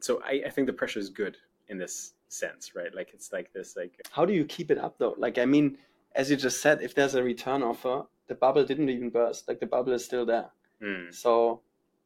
[0.00, 1.36] So I, I think the pressure is good
[1.68, 2.94] in this sense, right?
[2.94, 5.14] Like it's like this like How do you keep it up though?
[5.18, 5.78] Like I mean,
[6.14, 9.48] as you just said, if there's a return offer, the bubble didn't even burst.
[9.48, 10.50] Like the bubble is still there.
[10.82, 11.14] Mm.
[11.14, 11.62] So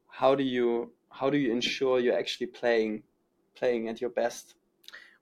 [0.08, 3.02] how do you how do you ensure you're actually playing
[3.54, 4.54] playing at your best?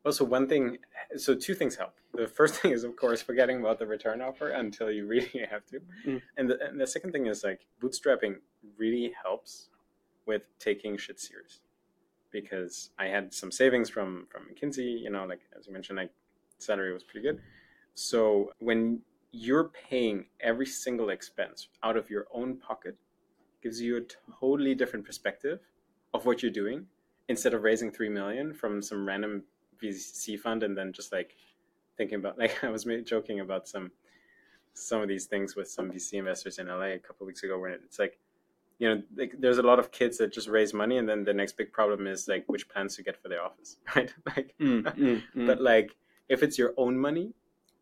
[0.04, 0.78] Well, so one thing,
[1.16, 1.94] so two things help.
[2.14, 5.66] The first thing is, of course, forgetting about the return offer until you really have
[5.66, 5.80] to.
[6.06, 6.22] Mm.
[6.36, 8.36] And, the, and the second thing is like bootstrapping
[8.78, 9.68] really helps
[10.26, 11.60] with taking shit serious
[12.30, 15.00] because I had some savings from from McKinsey.
[15.02, 16.10] You know, like as you mentioned, like
[16.58, 17.40] salary was pretty good.
[17.94, 19.00] So when
[19.32, 22.96] you're paying every single expense out of your own pocket,
[23.62, 25.60] gives you a totally different perspective
[26.14, 26.86] of what you're doing
[27.28, 29.42] instead of raising three million from some random
[29.82, 31.36] VC fund and then just like
[31.96, 33.90] thinking about like I was joking about some
[34.72, 37.70] some of these things with some VC investors in LA a couple weeks ago where
[37.70, 38.18] it's like
[38.80, 41.32] you know like, there's a lot of kids that just raise money and then the
[41.32, 44.82] next big problem is like which plans to get for their office right like mm,
[44.82, 45.46] mm, mm.
[45.46, 45.94] but like
[46.28, 47.32] if it's your own money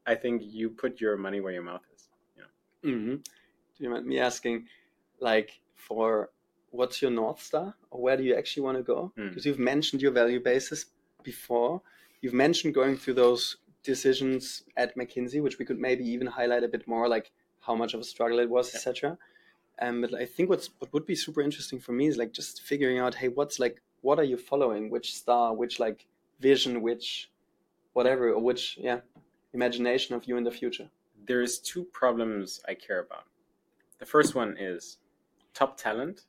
[0.06, 3.14] I think you put your money where your mouth is you know mm-hmm.
[3.14, 4.66] do you mind me asking
[5.20, 6.30] like for
[6.70, 10.02] what's your north star or where do you actually want to go because you've mentioned
[10.02, 10.84] your value basis
[11.22, 11.82] before.
[12.20, 16.68] You've mentioned going through those decisions at McKinsey, which we could maybe even highlight a
[16.68, 17.30] bit more, like
[17.60, 18.76] how much of a struggle it was, yeah.
[18.76, 19.18] etc.
[19.80, 22.62] Um, but I think what's what would be super interesting for me is like just
[22.62, 24.90] figuring out, hey, what's like, what are you following?
[24.90, 25.54] Which star?
[25.54, 26.06] Which like
[26.40, 26.82] vision?
[26.82, 27.30] Which
[27.92, 28.30] whatever?
[28.32, 29.00] Or which yeah,
[29.52, 30.88] imagination of you in the future?
[31.26, 33.24] There's two problems I care about.
[33.98, 34.98] The first one is
[35.54, 36.22] top talent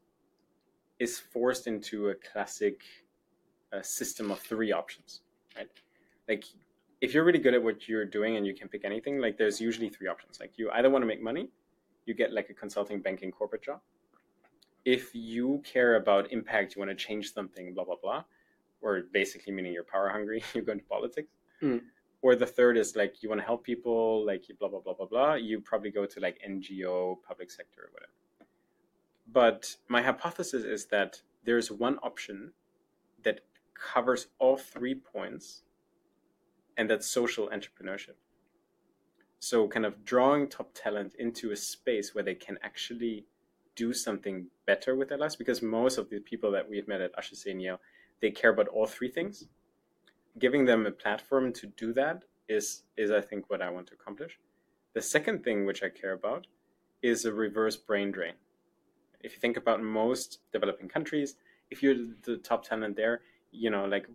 [1.00, 2.82] is forced into a classic
[3.72, 5.22] a system of three options,
[5.56, 5.70] right?
[6.28, 6.44] Like
[7.02, 9.62] if you're really good at what you're doing and you can pick anything, like there's
[9.62, 10.40] usually three options.
[10.40, 11.50] Like you either want to make money,
[12.10, 13.80] you get like a consulting banking corporate job.
[14.84, 18.24] If you care about impact, you want to change something, blah blah blah,
[18.82, 21.30] or basically meaning you're power hungry, you go into politics.
[21.62, 21.82] Mm.
[22.22, 25.06] Or the third is like you want to help people, like blah blah blah blah
[25.06, 25.34] blah.
[25.36, 28.12] You probably go to like NGO, public sector, or whatever.
[29.32, 32.52] But my hypothesis is that there's one option
[33.24, 33.42] that
[33.76, 35.64] covers all three points,
[36.78, 38.18] and that's social entrepreneurship.
[39.40, 43.26] So, kind of drawing top talent into a space where they can actually
[43.76, 47.12] do something better with their lives, because most of the people that we've met at
[47.46, 47.80] Yale,
[48.22, 49.46] they care about all three things.
[50.38, 53.94] Giving them a platform to do that is, is I think, what I want to
[53.94, 54.38] accomplish.
[54.94, 56.48] The second thing which I care about
[57.02, 58.34] is a reverse brain drain.
[59.22, 61.36] If you think about most developing countries,
[61.72, 63.22] if you're the top talent there,
[63.52, 64.08] you know like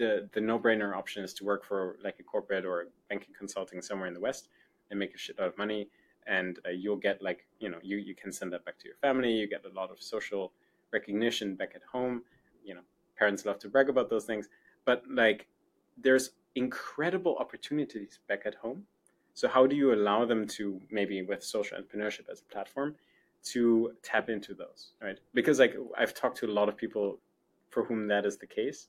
[0.00, 4.08] the the no-brainer option is to work for like a corporate or banking consulting somewhere
[4.08, 4.48] in the west
[4.90, 5.88] and make a shit lot of money.
[6.26, 8.96] And uh, you'll get like you know you you can send that back to your
[8.96, 9.30] family.
[9.30, 10.52] You get a lot of social
[10.90, 12.22] recognition back at home.
[12.64, 12.84] You know
[13.18, 14.48] parents love to brag about those things.
[14.86, 15.46] But like
[15.98, 18.84] there's incredible opportunities back at home.
[19.34, 22.96] So how do you allow them to maybe with social entrepreneurship as a platform
[23.42, 25.18] to tap into those right?
[25.32, 27.18] Because like i've talked to a lot of people
[27.70, 28.88] for whom that is the case,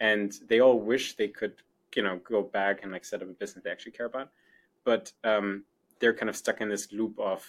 [0.00, 1.54] and they all wish they could,
[1.94, 4.30] you know, go back and like set up a business they actually care about,
[4.84, 5.64] but um,
[5.98, 7.44] they're kind of stuck in this loop of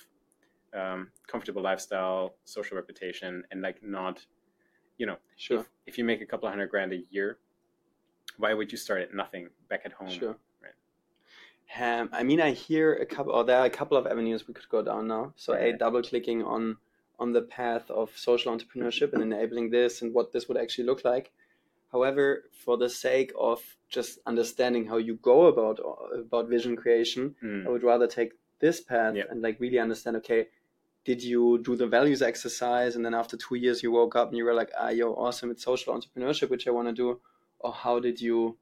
[0.73, 4.25] um, comfortable lifestyle, social reputation, and like not,
[4.97, 5.59] you know, sure.
[5.59, 7.37] If, if you make a couple hundred grand a year,
[8.37, 10.09] why would you start at nothing back at home?
[10.09, 10.37] Sure.
[11.79, 14.53] Um, I mean, I hear a couple, or there are a couple of avenues we
[14.53, 15.33] could go down now.
[15.35, 16.77] So, a double clicking on
[17.19, 21.03] on the path of social entrepreneurship and enabling this and what this would actually look
[21.03, 21.31] like.
[21.91, 25.79] However, for the sake of just understanding how you go about
[26.13, 27.65] about vision creation, mm.
[27.65, 29.27] I would rather take this path yep.
[29.29, 30.17] and like really understand.
[30.17, 30.47] Okay,
[31.05, 34.37] did you do the values exercise, and then after two years you woke up and
[34.37, 37.21] you were like, ah, you're awesome at social entrepreneurship, which I want to do,
[37.59, 38.57] or how did you?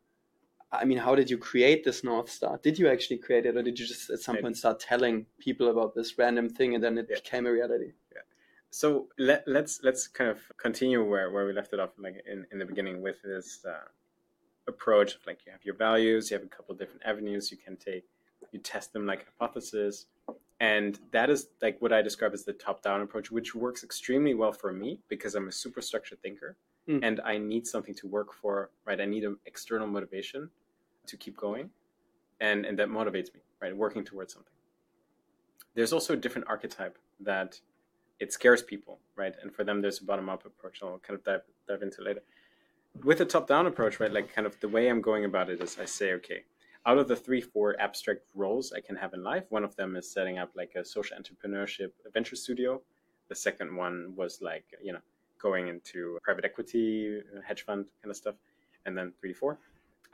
[0.71, 2.59] I mean, how did you create this North Star?
[2.61, 4.43] Did you actually create it, or did you just at some Maybe.
[4.43, 7.93] point start telling people about this random thing and then it became a reality?
[8.75, 12.45] So let, let's let's kind of continue where, where we left it off, like in,
[12.51, 13.88] in the beginning, with this uh,
[14.67, 17.58] approach of like you have your values, you have a couple of different avenues you
[17.58, 18.04] can take,
[18.52, 20.08] you test them like hypothesis,
[20.60, 24.52] and that is like what I describe as the top-down approach, which works extremely well
[24.52, 27.00] for me because I'm a super structured thinker, mm.
[27.02, 28.71] and I need something to work for.
[28.83, 30.50] Right, I need an external motivation
[31.08, 31.69] to keep going,
[32.41, 33.39] and and that motivates me.
[33.62, 34.52] Right, working towards something.
[35.75, 37.62] There's also a different archetype that
[38.19, 39.33] it scares people, right?
[39.41, 40.79] And for them, there's a bottom up approach.
[40.81, 42.21] I'll kind of dive, dive into later.
[43.03, 44.11] With a top down approach, right?
[44.11, 46.43] Like, kind of the way I'm going about it is I say, okay,
[46.85, 49.95] out of the three, four abstract roles I can have in life, one of them
[49.95, 52.81] is setting up like a social entrepreneurship venture studio.
[53.27, 54.99] The second one was like, you know,
[55.39, 58.35] going into private equity, uh, hedge fund kind of stuff.
[58.85, 59.57] And then three, four.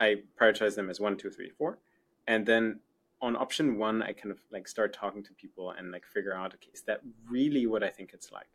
[0.00, 1.78] I prioritize them as one, two, three, four.
[2.26, 2.80] And then
[3.22, 6.52] on option one, I kind of like start talking to people and like figure out,
[6.54, 7.00] okay, is that
[7.30, 8.48] really what I think it's like?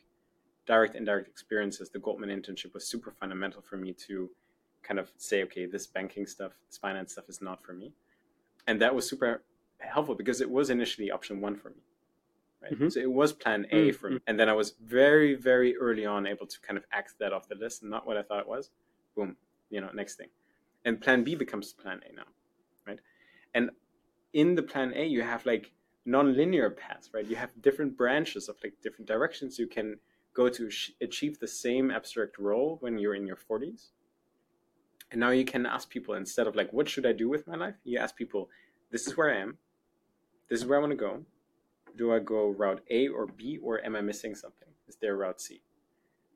[0.67, 1.89] Direct, indirect experiences.
[1.89, 4.29] The Goldman internship was super fundamental for me to
[4.83, 7.93] kind of say, okay, this banking stuff, this finance stuff is not for me.
[8.67, 9.41] And that was super
[9.79, 11.81] helpful because it was initially option one for me.
[12.61, 12.77] Right.
[12.77, 12.91] Mhm.
[12.91, 14.19] So it was plan A Mm, for me.
[14.27, 17.47] And then I was very, very early on able to kind of axe that off
[17.47, 18.71] the list not what I thought it was.
[19.15, 19.37] Boom.
[19.69, 20.29] You know, next thing.
[20.83, 22.27] And plan B becomes plan A now.
[22.85, 22.99] Right.
[23.53, 23.69] And
[24.37, 25.71] in the plan A, you have like
[26.05, 27.25] non-linear paths, right?
[27.25, 29.97] You have different branches of like different directions you can
[30.35, 30.69] go to
[31.01, 33.87] achieve the same abstract role when you're in your 40s.
[35.09, 37.55] And now you can ask people instead of like, what should I do with my
[37.55, 37.73] life?
[37.83, 38.47] You ask people,
[38.91, 39.57] this is where I am.
[40.49, 41.25] This is where I want to go.
[41.95, 44.69] Do I go route A or B, or am I missing something?
[44.87, 45.61] Is there route C?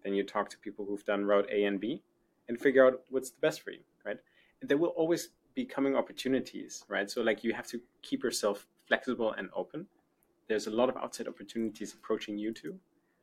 [0.03, 2.01] Then you talk to people who've done route A and B
[2.49, 4.17] and figure out what's the best for you, right?
[4.59, 7.09] And there will always be coming opportunities, right?
[7.09, 9.87] So like you have to keep yourself flexible and open.
[10.47, 12.75] There's a lot of outside opportunities approaching you too.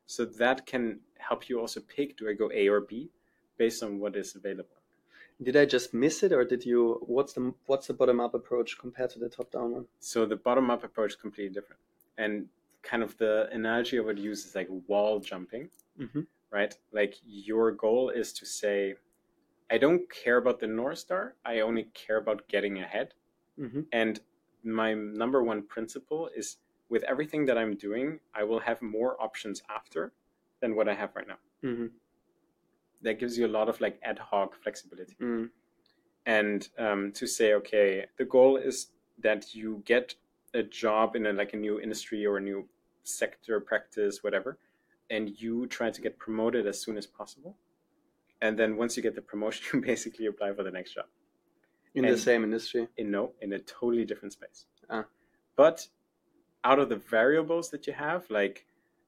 [0.07, 3.11] So that can help you also pick do I go A or B
[3.59, 4.71] based on what is available.
[5.43, 7.01] Did I just miss it, or did you?
[7.07, 9.85] What's the what's the bottom up approach compared to the top down one?
[10.01, 11.81] So the bottom up approach is completely different.
[12.17, 12.47] And
[12.83, 15.69] kind of the analogy I would use is like wall jumping,
[16.01, 16.23] Mm-hmm.
[16.51, 16.75] right?
[16.93, 18.95] Like your goal is to say,
[19.71, 21.35] I don't care about the North Star.
[21.45, 23.15] I only care about getting ahead.
[23.61, 23.83] Mm-hmm.
[23.93, 24.21] And
[24.65, 26.57] my number one principle is
[26.89, 30.13] with everything that I'm doing, I will have more options after
[30.61, 31.39] than what I have right now.
[31.65, 31.87] Mm-hmm.
[33.03, 35.17] That gives you a lot of like ad hoc flexibility.
[35.21, 35.51] Mm.
[36.27, 38.89] and um, to say, okay, the goal is
[39.19, 40.15] that you get
[40.55, 42.67] a job in a, like a new industry or a new
[43.03, 44.59] sector, practice, whatever,
[45.11, 47.57] and you try to get promoted as soon as possible.
[48.41, 51.07] And then once you get the promotion, you basically apply for the next job.
[51.95, 52.87] In the same industry.
[52.97, 54.67] In no, in a totally different space.
[54.89, 55.05] Ah.
[55.57, 55.89] But
[56.63, 58.67] out of the variables that you have, like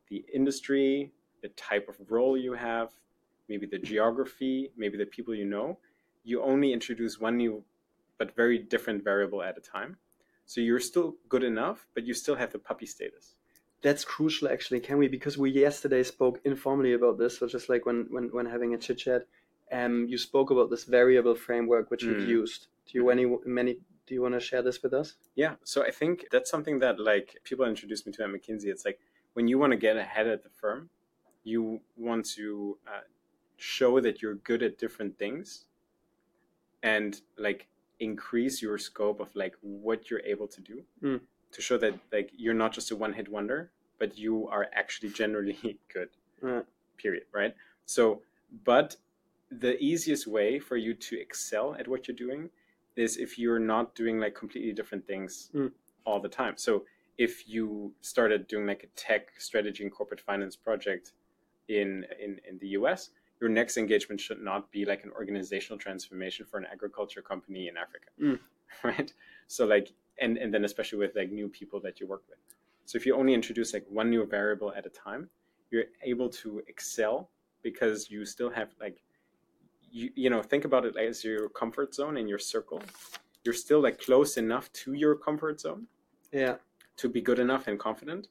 [0.08, 1.12] the industry,
[1.42, 2.90] the type of role you have,
[3.48, 5.78] maybe the geography, maybe the people you know,
[6.24, 7.62] you only introduce one new
[8.18, 9.96] but very different variable at a time.
[10.44, 13.36] So you're still good enough, but you still have the puppy status.
[13.82, 14.80] That's crucial, actually.
[14.80, 15.08] Can we?
[15.08, 18.78] Because we yesterday spoke informally about this, so just like when when when having a
[18.78, 19.26] chit chat,
[19.72, 22.26] um, you spoke about this variable framework which you've Mm.
[22.40, 22.66] used.
[22.86, 23.78] Do you any many?
[24.06, 25.14] Do you want to share this with us?
[25.34, 28.66] Yeah, so I think that's something that like people introduced me to at McKinsey.
[28.66, 28.98] It's like
[29.34, 30.90] when you want to get ahead at the firm,
[31.44, 33.00] you want to uh,
[33.56, 35.64] show that you're good at different things,
[36.82, 37.68] and like
[37.98, 41.20] increase your scope of like what you're able to do Mm.
[41.53, 45.78] To show that like you're not just a one-hit wonder, but you are actually generally
[45.92, 46.09] good.
[46.40, 46.64] Right.
[46.96, 47.24] Period.
[47.32, 47.55] Right.
[47.86, 48.22] So,
[48.64, 48.96] but
[49.51, 52.51] the easiest way for you to excel at what you're doing
[52.96, 55.72] is if you're not doing like completely different things Mm.
[56.05, 56.55] all the time.
[56.57, 56.84] So
[57.18, 61.12] if you started doing like a tech strategy and corporate finance project
[61.68, 66.46] in, in, in the US, your next engagement should not be like an organizational transformation
[66.46, 68.07] for an agriculture company in Africa.
[68.22, 68.38] Mm.
[68.84, 69.12] Right.
[69.48, 72.38] So like and, and then especially with like new people that you work with.
[72.84, 75.28] So if you only introduce like one new variable at a time,
[75.70, 77.30] you're able to excel
[77.62, 78.98] because you still have like
[79.92, 82.80] you you know think about it as your comfort zone and your circle
[83.44, 85.86] you're still like close enough to your comfort zone
[86.32, 86.56] Yeah.
[86.96, 88.28] to be good enough and confident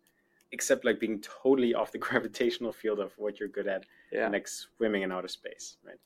[0.52, 4.26] except like being totally off the gravitational field of what you're good at Yeah.
[4.26, 6.00] and like swimming in outer space right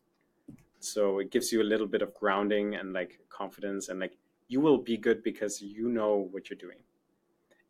[0.80, 4.18] so it gives you a little bit of grounding and like confidence and like
[4.48, 6.80] you will be good because you know what you're doing.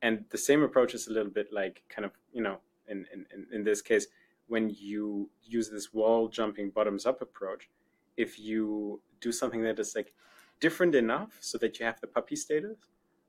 [0.01, 3.25] And the same approach is a little bit like kind of you know in in,
[3.51, 4.07] in- this case
[4.47, 7.69] when you use this wall jumping bottoms up approach
[8.17, 10.13] if you do something that is like
[10.59, 12.77] different enough so that you have the puppy status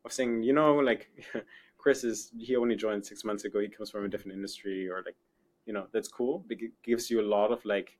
[0.05, 1.09] of saying you know like
[1.79, 3.61] chris is he only joined six months ago.
[3.61, 5.17] He comes from a different industry or like
[5.67, 6.45] you know that's cool.
[6.51, 7.99] It gives you a lot of like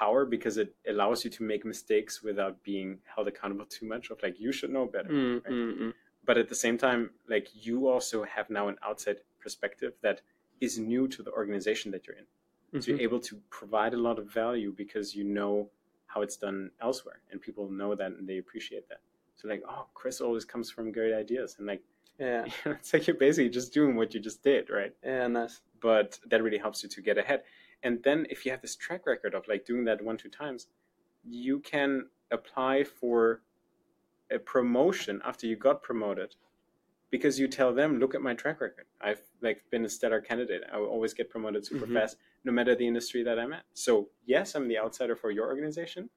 [0.00, 4.16] power because it allows you to make mistakes without being held accountable too much of
[4.22, 5.52] like you should know better Mm, right?
[5.52, 5.92] mm, mm.
[6.28, 10.18] but at the same time like you also have now an outside perspective that
[10.66, 12.26] is new to the organization that you're in
[12.72, 12.86] so Mhm.
[12.88, 15.54] you're able to provide a lot of value because you know
[16.12, 19.00] how it's done elsewhere and people know that and they appreciate that
[19.36, 21.82] so like oh chris always comes from great ideas and like
[22.18, 22.44] Yeah.
[22.78, 25.26] it's like you're basically just doing what you just did right Yeah.
[25.40, 25.60] Nice.
[25.88, 27.40] but that really helps you to get ahead
[27.82, 30.68] and then if you have this track record of like doing that one two times
[31.28, 33.42] you can apply for
[34.30, 36.34] a promotion after you got promoted
[37.10, 40.62] because you tell them look at my track record i've like been a stellar candidate
[40.72, 41.94] i always get promoted super Mhm.
[41.94, 45.46] fast no matter the industry that i'm at so yes i'm the outsider for your
[45.46, 46.08] organization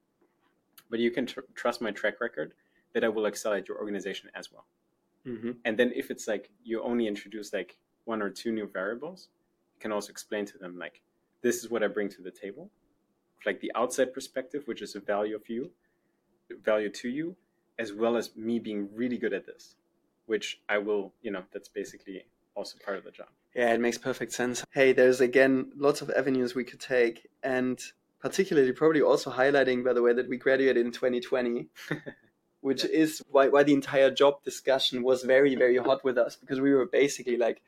[0.90, 2.54] but you can tr- trust my track record
[2.94, 4.66] that i will excel at your organization as well
[5.28, 5.54] Mm-hmm.
[5.66, 9.30] And then if it's like you only introduce like one or two new variables,
[9.74, 11.02] you can also explain to them like
[11.46, 12.72] this is what I bring to the table,
[13.46, 15.70] like the outside perspective, which is a value of you,
[16.64, 17.36] value to you,
[17.78, 19.76] as well as me being really good at this,
[20.26, 22.26] which I will, you know, that's basically
[22.56, 23.28] also part of the job.
[23.56, 24.66] Yeah, it makes perfect sense.
[24.74, 27.80] Hey, there's again lots of avenues we could take, and
[28.20, 31.68] particularly probably also highlighting, by the way, that we graduated in 2020,
[32.62, 32.90] which Yeah.
[33.04, 36.74] is why, why the entire job discussion was very, very hot with us because we
[36.74, 37.62] were basically like,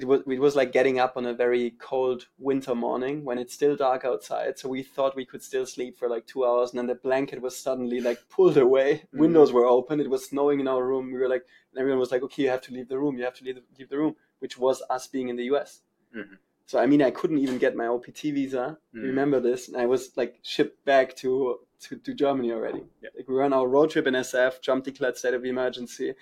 [0.00, 3.54] it was, it was like getting up on a very cold winter morning when it's
[3.54, 4.58] still dark outside.
[4.58, 7.40] So we thought we could still sleep for like two hours, and then the blanket
[7.42, 9.04] was suddenly like pulled away.
[9.14, 9.18] Mhm.
[9.20, 10.00] Windows were open.
[10.00, 11.12] It was snowing in our room.
[11.12, 13.16] We were like, and everyone was like, okay, you have to leave the room.
[13.18, 15.82] You have to leave the, leave the room, which was us being in the US.
[16.16, 16.38] Mhm.
[16.66, 18.78] So I mean, I couldn't even get my OPT visa.
[18.94, 19.02] Mm.
[19.02, 19.68] Remember this?
[19.68, 22.84] And I was like shipped back to to, to Germany already.
[23.02, 23.08] Yeah.
[23.16, 26.14] Like we were on our road trip in SF, Trump declared state of emergency,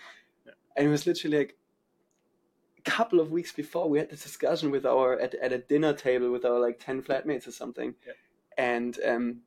[0.46, 0.52] Yeah.
[0.76, 1.56] and it was literally like
[2.84, 6.30] couple of weeks before we had this discussion with our at, at a dinner table
[6.30, 8.12] with our like ten flatmates or something, Yeah.
[8.56, 9.40] and um,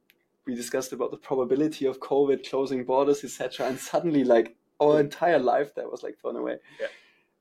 [0.46, 3.68] we discussed about the probability of COVID closing borders, etc.
[3.68, 6.58] And suddenly, like our entire life that was like thrown away.
[6.80, 6.88] Yeah.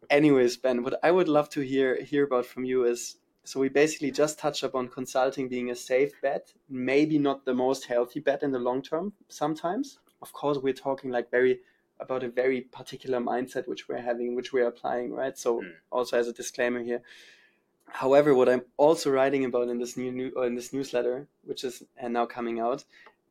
[0.08, 3.68] Anyways, Ben, what I would love to hear hear about from you is so we
[3.68, 8.42] basically just touched upon consulting being a safe bet, maybe not the most healthy bet
[8.42, 9.98] in the long term sometimes.
[10.22, 11.60] Of course, we're talking like very
[12.00, 15.36] about a very particular mindset which we're having, which we're applying, right?
[15.38, 15.74] So Mm.
[15.90, 17.02] also as a disclaimer here.
[17.86, 21.64] However, what I'm also writing about in this new, new or in this newsletter, which
[21.64, 22.84] is uh, now coming out,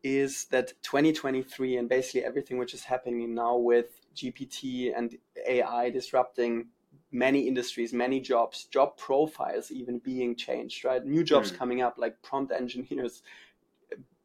[0.04, 5.18] is that 2023 and basically everything which is happening now with GPT and
[5.48, 6.70] AI disrupting
[7.12, 11.04] many industries, many jobs, job profiles even being changed, right?
[11.06, 11.58] New jobs Mm.
[11.58, 13.24] coming up like prompt engineers,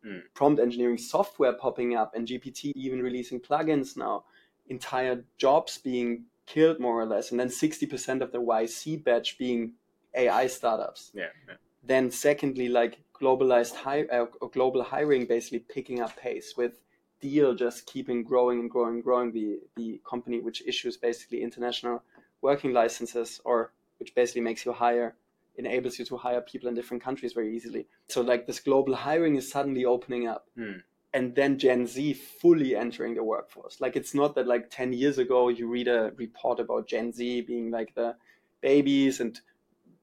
[0.05, 0.23] Mm.
[0.35, 4.25] prompt engineering software popping up, and GPT even releasing plugins now.
[4.69, 9.73] Entire jobs being killed more or less, and then 60% of the YC batch being
[10.15, 11.11] AI startups.
[11.15, 11.29] Yeah.
[11.49, 11.55] yeah.
[11.83, 16.81] Then, secondly, like globalized hire, uh, or global hiring basically picking up pace with
[17.21, 19.33] Deel just keeping growing and growing, and growing.
[19.33, 22.03] The the company which issues basically international
[22.43, 25.17] working licenses, or which basically makes you hire,
[25.57, 27.87] enables you to hire people in different countries very easily.
[28.09, 30.79] So like this global hiring is suddenly opening up, Hmm.
[31.15, 33.81] And then Gen Z fully entering the workforce.
[33.81, 37.43] Like it's not that like ten years ago you read a report about Gen Z
[37.43, 38.17] being like the
[38.61, 39.41] babies and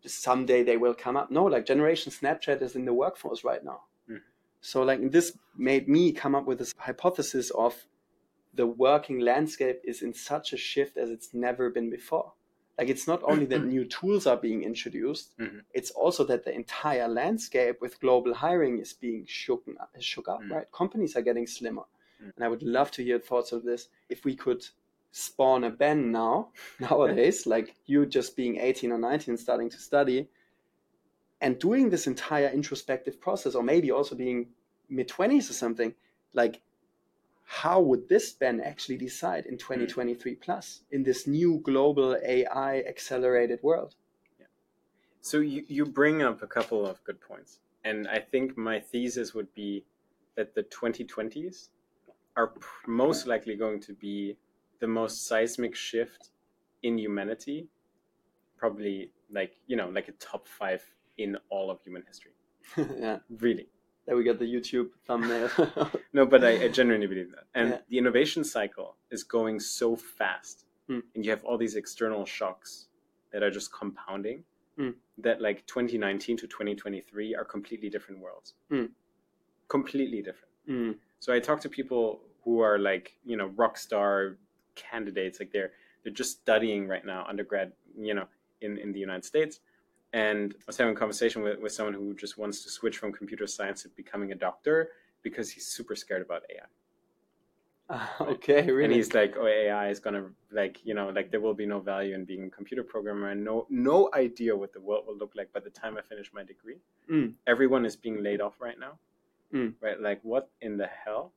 [0.06, 1.30] someday they will come up.
[1.30, 3.82] No, like Generation Snapchat is in the workforce right now.
[4.10, 4.22] Mhm.
[4.62, 7.86] So like this made me come up with this hypothesis of
[8.54, 12.34] the working landscape is in such a shift as it's never been before.
[12.82, 15.62] Like it's not only that new tools are being introduced, Mhm.
[15.72, 20.42] it's also that the entire landscape with global hiring is being shook up, shook up
[20.42, 20.50] Mm.
[20.50, 20.72] right?
[20.72, 21.84] Companies are getting slimmer.
[22.20, 22.32] Mm.
[22.36, 23.90] And I would love to hear thoughts of this.
[24.10, 24.66] If we could
[25.12, 30.28] spawn a Ben now, nowadays, like you just being 18 or 19 starting to study,
[31.40, 34.56] and doing this entire introspective process, or maybe also being
[34.90, 35.94] mid 20s or something,
[36.34, 36.62] like
[37.52, 39.58] how would this Ben actually decide in hmm.
[39.58, 43.96] 2023 plus in this new global AI accelerated world?
[44.40, 44.46] Yeah.
[45.20, 47.60] So you, you bring up a couple of good points.
[47.84, 49.84] And I think my thesis would be
[50.38, 51.68] that the 2020s
[52.38, 52.54] are
[52.88, 54.38] most likely going to be
[54.80, 56.30] the most seismic shift
[56.84, 57.68] in humanity,
[58.58, 60.82] probably like, you know, like a top five
[61.18, 62.32] in all of human history.
[62.78, 63.68] yeah, Really.
[64.12, 65.50] There we got the YouTube thumbnail.
[66.14, 67.46] No, but I, I genuinely believe that.
[67.56, 67.78] And Yeah.
[67.88, 70.66] the innovation cycle is going so fast.
[70.88, 71.00] Hmm.
[71.16, 72.88] And you have all these external shocks
[73.32, 74.44] that are just compounding
[74.78, 74.90] Hmm.
[75.20, 78.54] that like 2019 to 2023 are completely different worlds.
[78.70, 78.88] Hmm.
[79.70, 80.54] Completely different.
[80.68, 84.38] Mm, So I talk to people who are like, you know, rock star
[84.76, 85.72] candidates, like they're
[86.04, 88.28] they're just studying right now, undergrad, you know,
[88.60, 89.60] in, in the United States.
[90.14, 93.14] And I was having a conversation with, with someone who just wants to switch from
[93.14, 94.90] computer science to becoming a doctor
[95.24, 96.66] because he's super scared about AI.
[98.22, 98.86] okay, really?
[98.86, 101.80] And he's like, oh, AI is gonna like, you know, like there will be no
[101.80, 105.34] value in being a computer programmer and no no idea what the world will look
[105.36, 106.78] like by the time I finish my degree.
[107.12, 107.34] Mm.
[107.48, 108.98] Everyone is being laid off right now.
[109.54, 109.74] Mm.
[109.82, 110.00] Right?
[110.00, 111.34] Like what in the hell?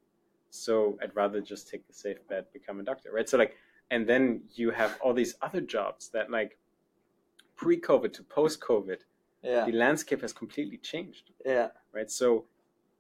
[0.51, 3.29] So I'd rather just take the safe bet, become a doctor, right?
[3.29, 3.57] So like
[3.91, 6.57] and then you have all these other jobs that like
[7.57, 8.99] pre-COVID to post-COVID,
[9.43, 12.11] yeah, the landscape has completely changed yeah, right?
[12.11, 12.47] So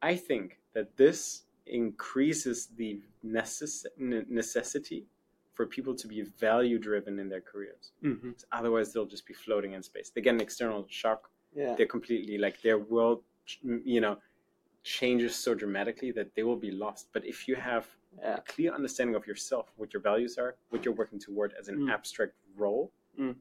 [0.02, 5.06] I think that this increases the necess- necessity
[5.54, 7.92] for people to be value driven in their careers.
[8.02, 10.10] hmm Otherwise, they'll just be floating in space.
[10.10, 11.30] They get an external shock.
[11.56, 13.22] yeah, They're completely like their world,
[13.62, 14.16] you know,
[14.82, 17.08] changes so dramatically that they will be lost.
[17.14, 17.86] But if you have
[18.18, 18.36] Yeah.
[18.36, 21.76] a clear understanding of yourself, what your values are, what you're working toward as an
[21.78, 21.90] Mm.
[21.96, 23.36] abstract role, Mm.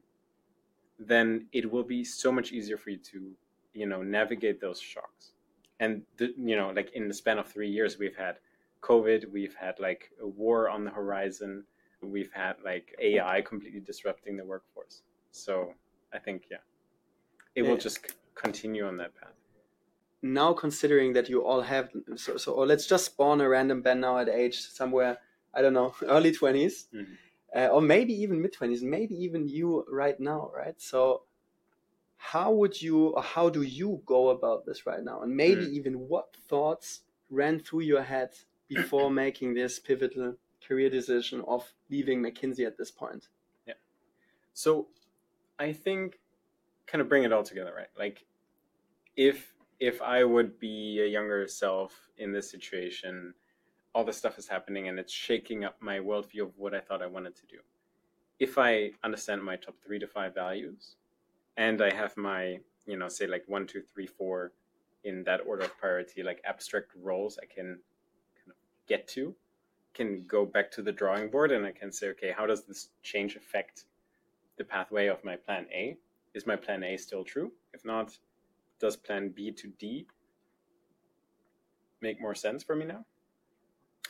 [0.98, 3.36] Then it will be so much easier for you to,
[3.72, 5.32] you know, navigate those shocks.
[5.80, 8.38] And the, you know, like in the span of three years, we've had
[8.82, 11.66] COVID, we've had like a war on the horizon,
[12.00, 15.02] we've had like AI completely disrupting the workforce.
[15.32, 15.74] So
[16.12, 16.58] I think, yeah,
[17.54, 19.34] it will just c- continue on that path.
[20.22, 24.00] now considering that you all have so, so or let's just spawn a random Ben
[24.00, 25.18] now at age somewhere
[25.54, 27.16] i don't know early 20s Mhm.
[27.54, 31.24] Uh, or maybe even mid 20s maybe even you right now right so
[32.16, 35.76] how would you or how do you go about this right now and maybe Mm.
[35.76, 38.34] even what thoughts ran through your head
[38.68, 43.28] before making this pivotal career decision of leaving mckinsey at this point
[43.66, 43.74] Yeah.
[44.54, 44.90] So
[45.58, 46.20] I think
[46.86, 47.90] kind of bring it all together, right?
[47.96, 48.26] Like
[49.16, 53.34] if if I would be a younger self in this situation,
[53.94, 57.02] all this stuff is happening and it's shaking up my worldview of what I thought
[57.02, 57.58] I wanted to do.
[58.38, 60.96] If I understand my top three to five values
[61.56, 64.52] and I have my, you know, say like one, two, three, four
[65.04, 67.78] in that order of priority, like abstract roles I can
[68.36, 68.56] kind of
[68.88, 69.34] get to,
[69.94, 72.88] can go back to the drawing board and I can say, okay, how does this
[73.02, 73.84] change affect
[74.56, 75.96] the pathway of my plan A.
[76.34, 77.52] Is my plan A still true?
[77.72, 78.16] If not,
[78.80, 80.06] does plan B to D
[82.00, 83.04] make more sense for me now?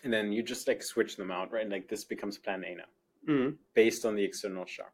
[0.04, 1.68] And then you just like switch them out, right?
[1.68, 2.84] Like this becomes plan A now,
[3.28, 4.92] mm based on the external shock.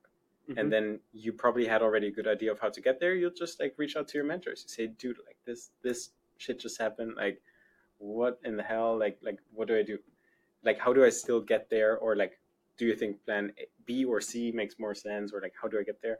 [0.56, 3.14] And then you probably had already a good idea of how to get there.
[3.14, 4.64] You'll just like reach out to your mentors.
[4.64, 7.14] You say, dude, like this this shit just happened.
[7.16, 7.40] Like
[7.98, 8.98] what in the hell?
[8.98, 9.98] Like like what do I do?
[10.64, 11.98] Like how do I still get there?
[11.98, 12.40] Or like
[12.78, 13.52] do you think plan
[13.84, 15.32] B or C makes more sense?
[15.32, 16.18] Or like how do I get there?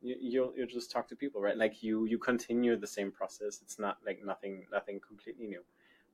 [0.00, 1.56] You, you'll you'll just talk to people, right?
[1.56, 3.60] Like you you continue the same process.
[3.62, 5.62] It's not like nothing nothing completely new.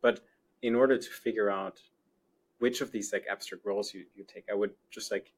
[0.01, 0.21] But
[0.63, 1.81] in order to figure out
[2.59, 5.33] which of these like abstract roles you, you take, I would just like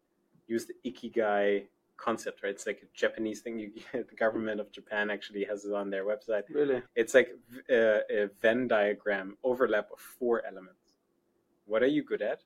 [0.46, 1.64] use the ikigai
[1.96, 2.50] concept, right?
[2.50, 3.58] It's like a Japanese thing.
[3.58, 6.42] You, the government of Japan actually has it on their website.
[6.50, 7.30] really It's like
[7.68, 10.96] a, a Venn diagram overlap of four elements.
[11.66, 12.40] What are you good at?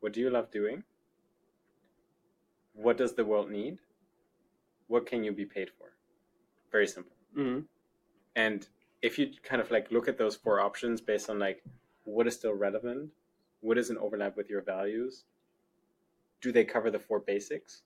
[0.00, 0.84] What do you love doing?
[2.74, 3.78] What does the world need?
[4.88, 5.92] What can you be paid for?
[6.70, 7.16] Very simple.
[7.36, 7.64] mm
[8.36, 8.66] And
[9.00, 11.62] if you kind of like look at those four options based on like
[12.04, 13.10] what is still relevant,
[13.60, 15.24] what is an overlap with your values,
[16.40, 17.82] do they cover the four basics?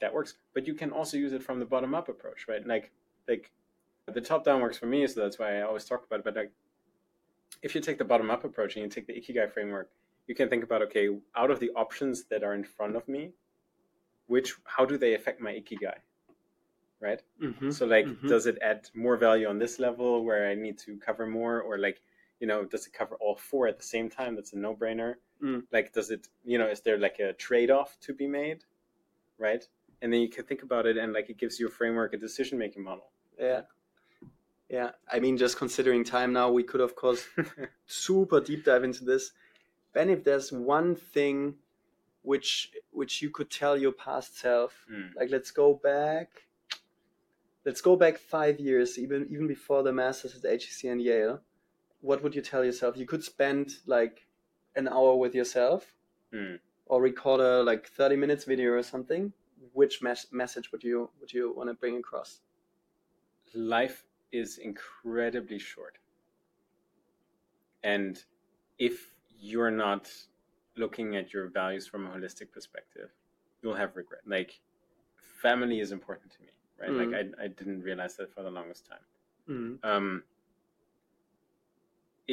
[0.00, 0.34] That works.
[0.54, 2.66] But you can also use it from the bottom up approach, right?
[2.66, 2.90] Like
[3.28, 3.50] like
[4.12, 6.24] the top down works for me, so that's why I always talk about it.
[6.24, 6.52] But like
[7.62, 9.90] if you take the bottom up approach and you take the Ikigai framework,
[10.26, 13.30] you can think about okay, out of the options that are in front of me,
[14.26, 15.96] which how do they affect my Ikigai?
[17.00, 17.20] Right?
[17.40, 18.28] hmm So like, Mhm.
[18.28, 21.78] does it add more value on this level where I need to cover more, or
[21.78, 22.00] like,
[22.42, 24.34] you know, does it cover all four at the same time?
[24.34, 25.14] That's a no-brainer.
[25.40, 25.62] Mm.
[25.72, 28.64] Like, does it, you know, is there like a trade-off to be made,
[29.38, 29.64] right?
[30.02, 32.16] And then you can think about it, and like, it gives you a framework, a
[32.16, 33.06] decision-making model.
[33.38, 33.60] Yeah.
[34.68, 34.90] Yeah.
[35.08, 37.24] I mean, just considering time now, we could, of course,
[37.86, 39.30] super deep dive into this.
[39.94, 41.54] Ben, if there's one thing
[42.22, 45.14] which which you could tell your past self, Mm.
[45.14, 46.28] like let's go back,
[47.64, 51.40] let's go back five years, even even before the masters at HEC and Yale.
[52.02, 52.96] What would you tell yourself?
[52.96, 54.26] You could spend like
[54.76, 55.94] an hour with yourself,
[56.32, 56.60] Mm.
[56.86, 59.32] or record a like thirty minutes video or something.
[59.72, 62.40] Which mes- message would you would you want to bring across?
[63.54, 65.98] Life is incredibly short,
[67.82, 68.22] and
[68.78, 70.10] if you're not
[70.76, 73.10] looking at your values from a holistic perspective,
[73.60, 74.22] you'll have regret.
[74.26, 74.60] Like,
[75.42, 76.48] family is important to me,
[76.80, 76.90] right?
[76.90, 79.04] Like, I, I didn't realize that for the longest time.
[79.48, 79.84] Mm.
[79.84, 80.22] Um,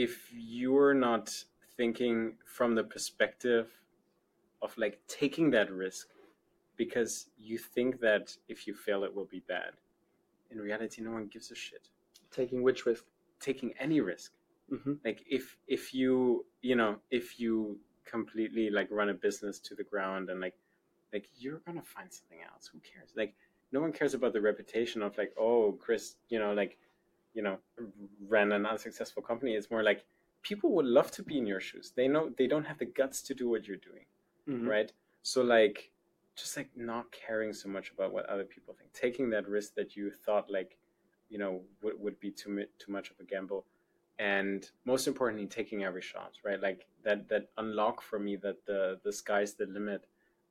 [0.06, 1.26] if you're not
[1.78, 3.68] thinking from the perspective
[4.62, 6.08] of like taking that risk
[6.78, 9.72] because you think that if you fail, it will be bad,
[10.52, 11.90] in reality, no one gives a shit.
[12.32, 13.04] Taking which risk?
[13.40, 14.32] Taking any risk
[14.70, 19.76] hmm like if if you you know if you completely like run a business to
[19.76, 20.56] the ground and like
[21.14, 23.34] like you're gonna find something else who cares like
[23.72, 26.78] no one cares about the reputation of like oh chris you know like
[27.34, 27.58] you know
[28.28, 30.06] ran an unsuccessful company it's more like
[30.42, 31.92] people would love to be in your shoes.
[31.96, 34.06] They know they don't have the guts to do what you're doing
[34.48, 34.92] hmm right?
[35.24, 35.92] So like
[36.36, 38.94] just like not caring so much about what other people think.
[38.94, 40.78] Taking that risk that you thought like
[41.30, 43.66] you know would, would be too, too much of a gamble.
[44.18, 46.60] And most importantly taking every shot right?
[46.62, 50.06] Like that that unlock for me that the the sky's the limit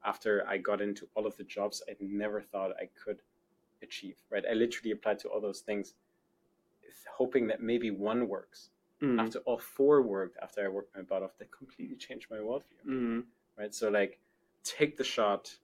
[0.05, 3.20] after i got into all of the jobs i never thought i could
[3.83, 4.45] achieve right?
[4.49, 5.95] I literally applied to all those things
[7.16, 8.70] hoping that maybe one works
[9.01, 9.20] Mm.
[9.20, 12.84] After all four worked, after I worked my butt off, that completely changed my worldview.
[12.86, 13.24] Mm.
[13.57, 13.74] Right.
[13.74, 14.18] So like,
[14.64, 15.57] take the shot,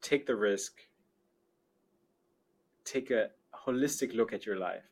[0.00, 0.80] take the risk,
[2.84, 4.84] take a holistic look at your life,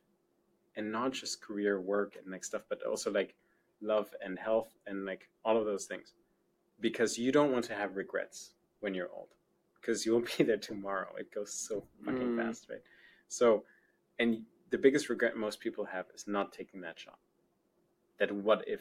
[0.77, 3.35] and not just career, work, and like stuff, but also like
[3.81, 6.13] love and health and like all of those things,
[6.81, 9.29] because you don't want to have regrets when you're old,
[9.81, 11.09] because you won't be there tomorrow.
[11.19, 12.37] It goes so fucking Mm.
[12.37, 12.83] fast, right?
[13.29, 13.65] So,
[14.19, 17.19] and the biggest regret most people have is not taking that shot.
[18.19, 18.81] That what if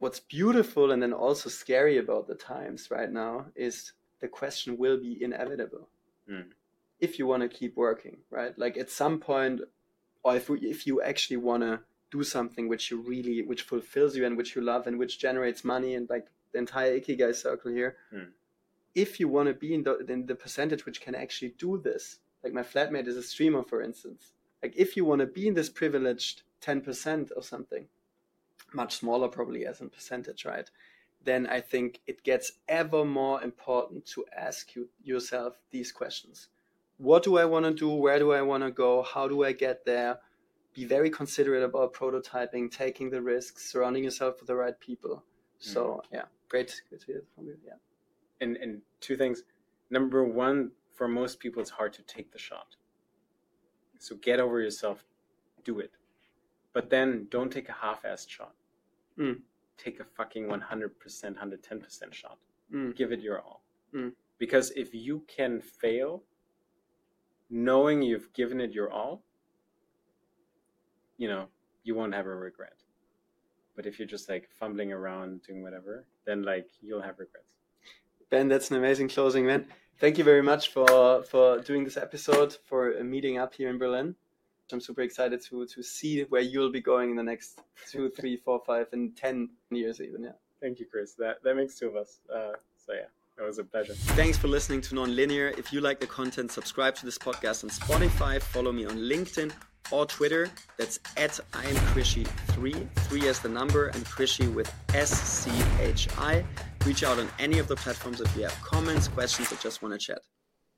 [0.00, 4.98] What's beautiful and then also scary about the times right now is the question will
[4.98, 5.88] be inevitable.
[6.28, 6.46] Mm.
[7.00, 8.58] If you want to keep working, right?
[8.58, 9.60] Like at some point,
[10.22, 11.80] or if, if you actually want to
[12.10, 15.64] do something which you really, which fulfills you and which you love and which generates
[15.64, 18.28] money and like the entire Ikigai circle here, Mm.
[18.94, 22.20] if you want to be in the, in the percentage which can actually do this,
[22.42, 24.32] like my flatmate is a streamer, for instance,
[24.62, 27.86] like if you want to be in this privileged 10% or something,
[28.72, 30.70] much smaller probably as a percentage, right?
[31.24, 36.48] Then I think it gets ever more important to ask you yourself these questions.
[36.98, 37.88] What do I want to do?
[37.90, 39.02] Where do I want to go?
[39.02, 40.18] How do I get there?
[40.74, 45.16] Be very considerate about prototyping, taking the risks, surrounding yourself with the right people.
[45.16, 45.72] Mm.
[45.72, 47.56] So yeah, great, great to hear from you.
[47.66, 47.74] Yeah.
[48.40, 49.42] and and two things.
[49.90, 52.76] Number one, for most people, it's hard to take the shot.
[54.00, 55.04] So get over yourself,
[55.62, 55.92] do it.
[56.72, 58.54] But then don't take a half-assed shot.
[59.18, 59.40] Mm.
[59.76, 62.38] Take a fucking one hundred percent, hundred ten percent shot.
[62.74, 62.96] Mm.
[62.96, 63.62] Give it your all.
[63.94, 64.12] Mm.
[64.38, 66.22] Because if you can fail,
[67.50, 69.22] knowing you've given it your all,
[71.18, 71.48] you know
[71.84, 72.82] you won't have a regret.
[73.76, 77.46] But if you're just like fumbling around doing whatever, then like you'll have regrets.
[78.30, 79.66] Ben, that's an amazing closing, man.
[80.00, 84.14] Thank you very much for for doing this episode, for meeting up here in Berlin.
[84.72, 88.38] I'm super excited to to see where you'll be going in the next two, three,
[88.38, 90.22] four, five, and ten years, even.
[90.22, 90.38] Yeah.
[90.62, 91.12] Thank you, Chris.
[91.18, 92.20] That that makes two of us.
[92.34, 93.92] Uh, so yeah, it was a pleasure.
[94.16, 95.58] Thanks for listening to Nonlinear.
[95.58, 98.40] If you like the content, subscribe to this podcast on Spotify.
[98.40, 99.52] Follow me on LinkedIn
[99.90, 100.48] or Twitter.
[100.78, 106.08] That's at I am Krischi3, three as the number, and Krischi with S C H
[106.18, 106.44] I.
[106.86, 109.92] Reach out on any of the platforms if you have comments, questions, or just want
[109.92, 110.20] to chat.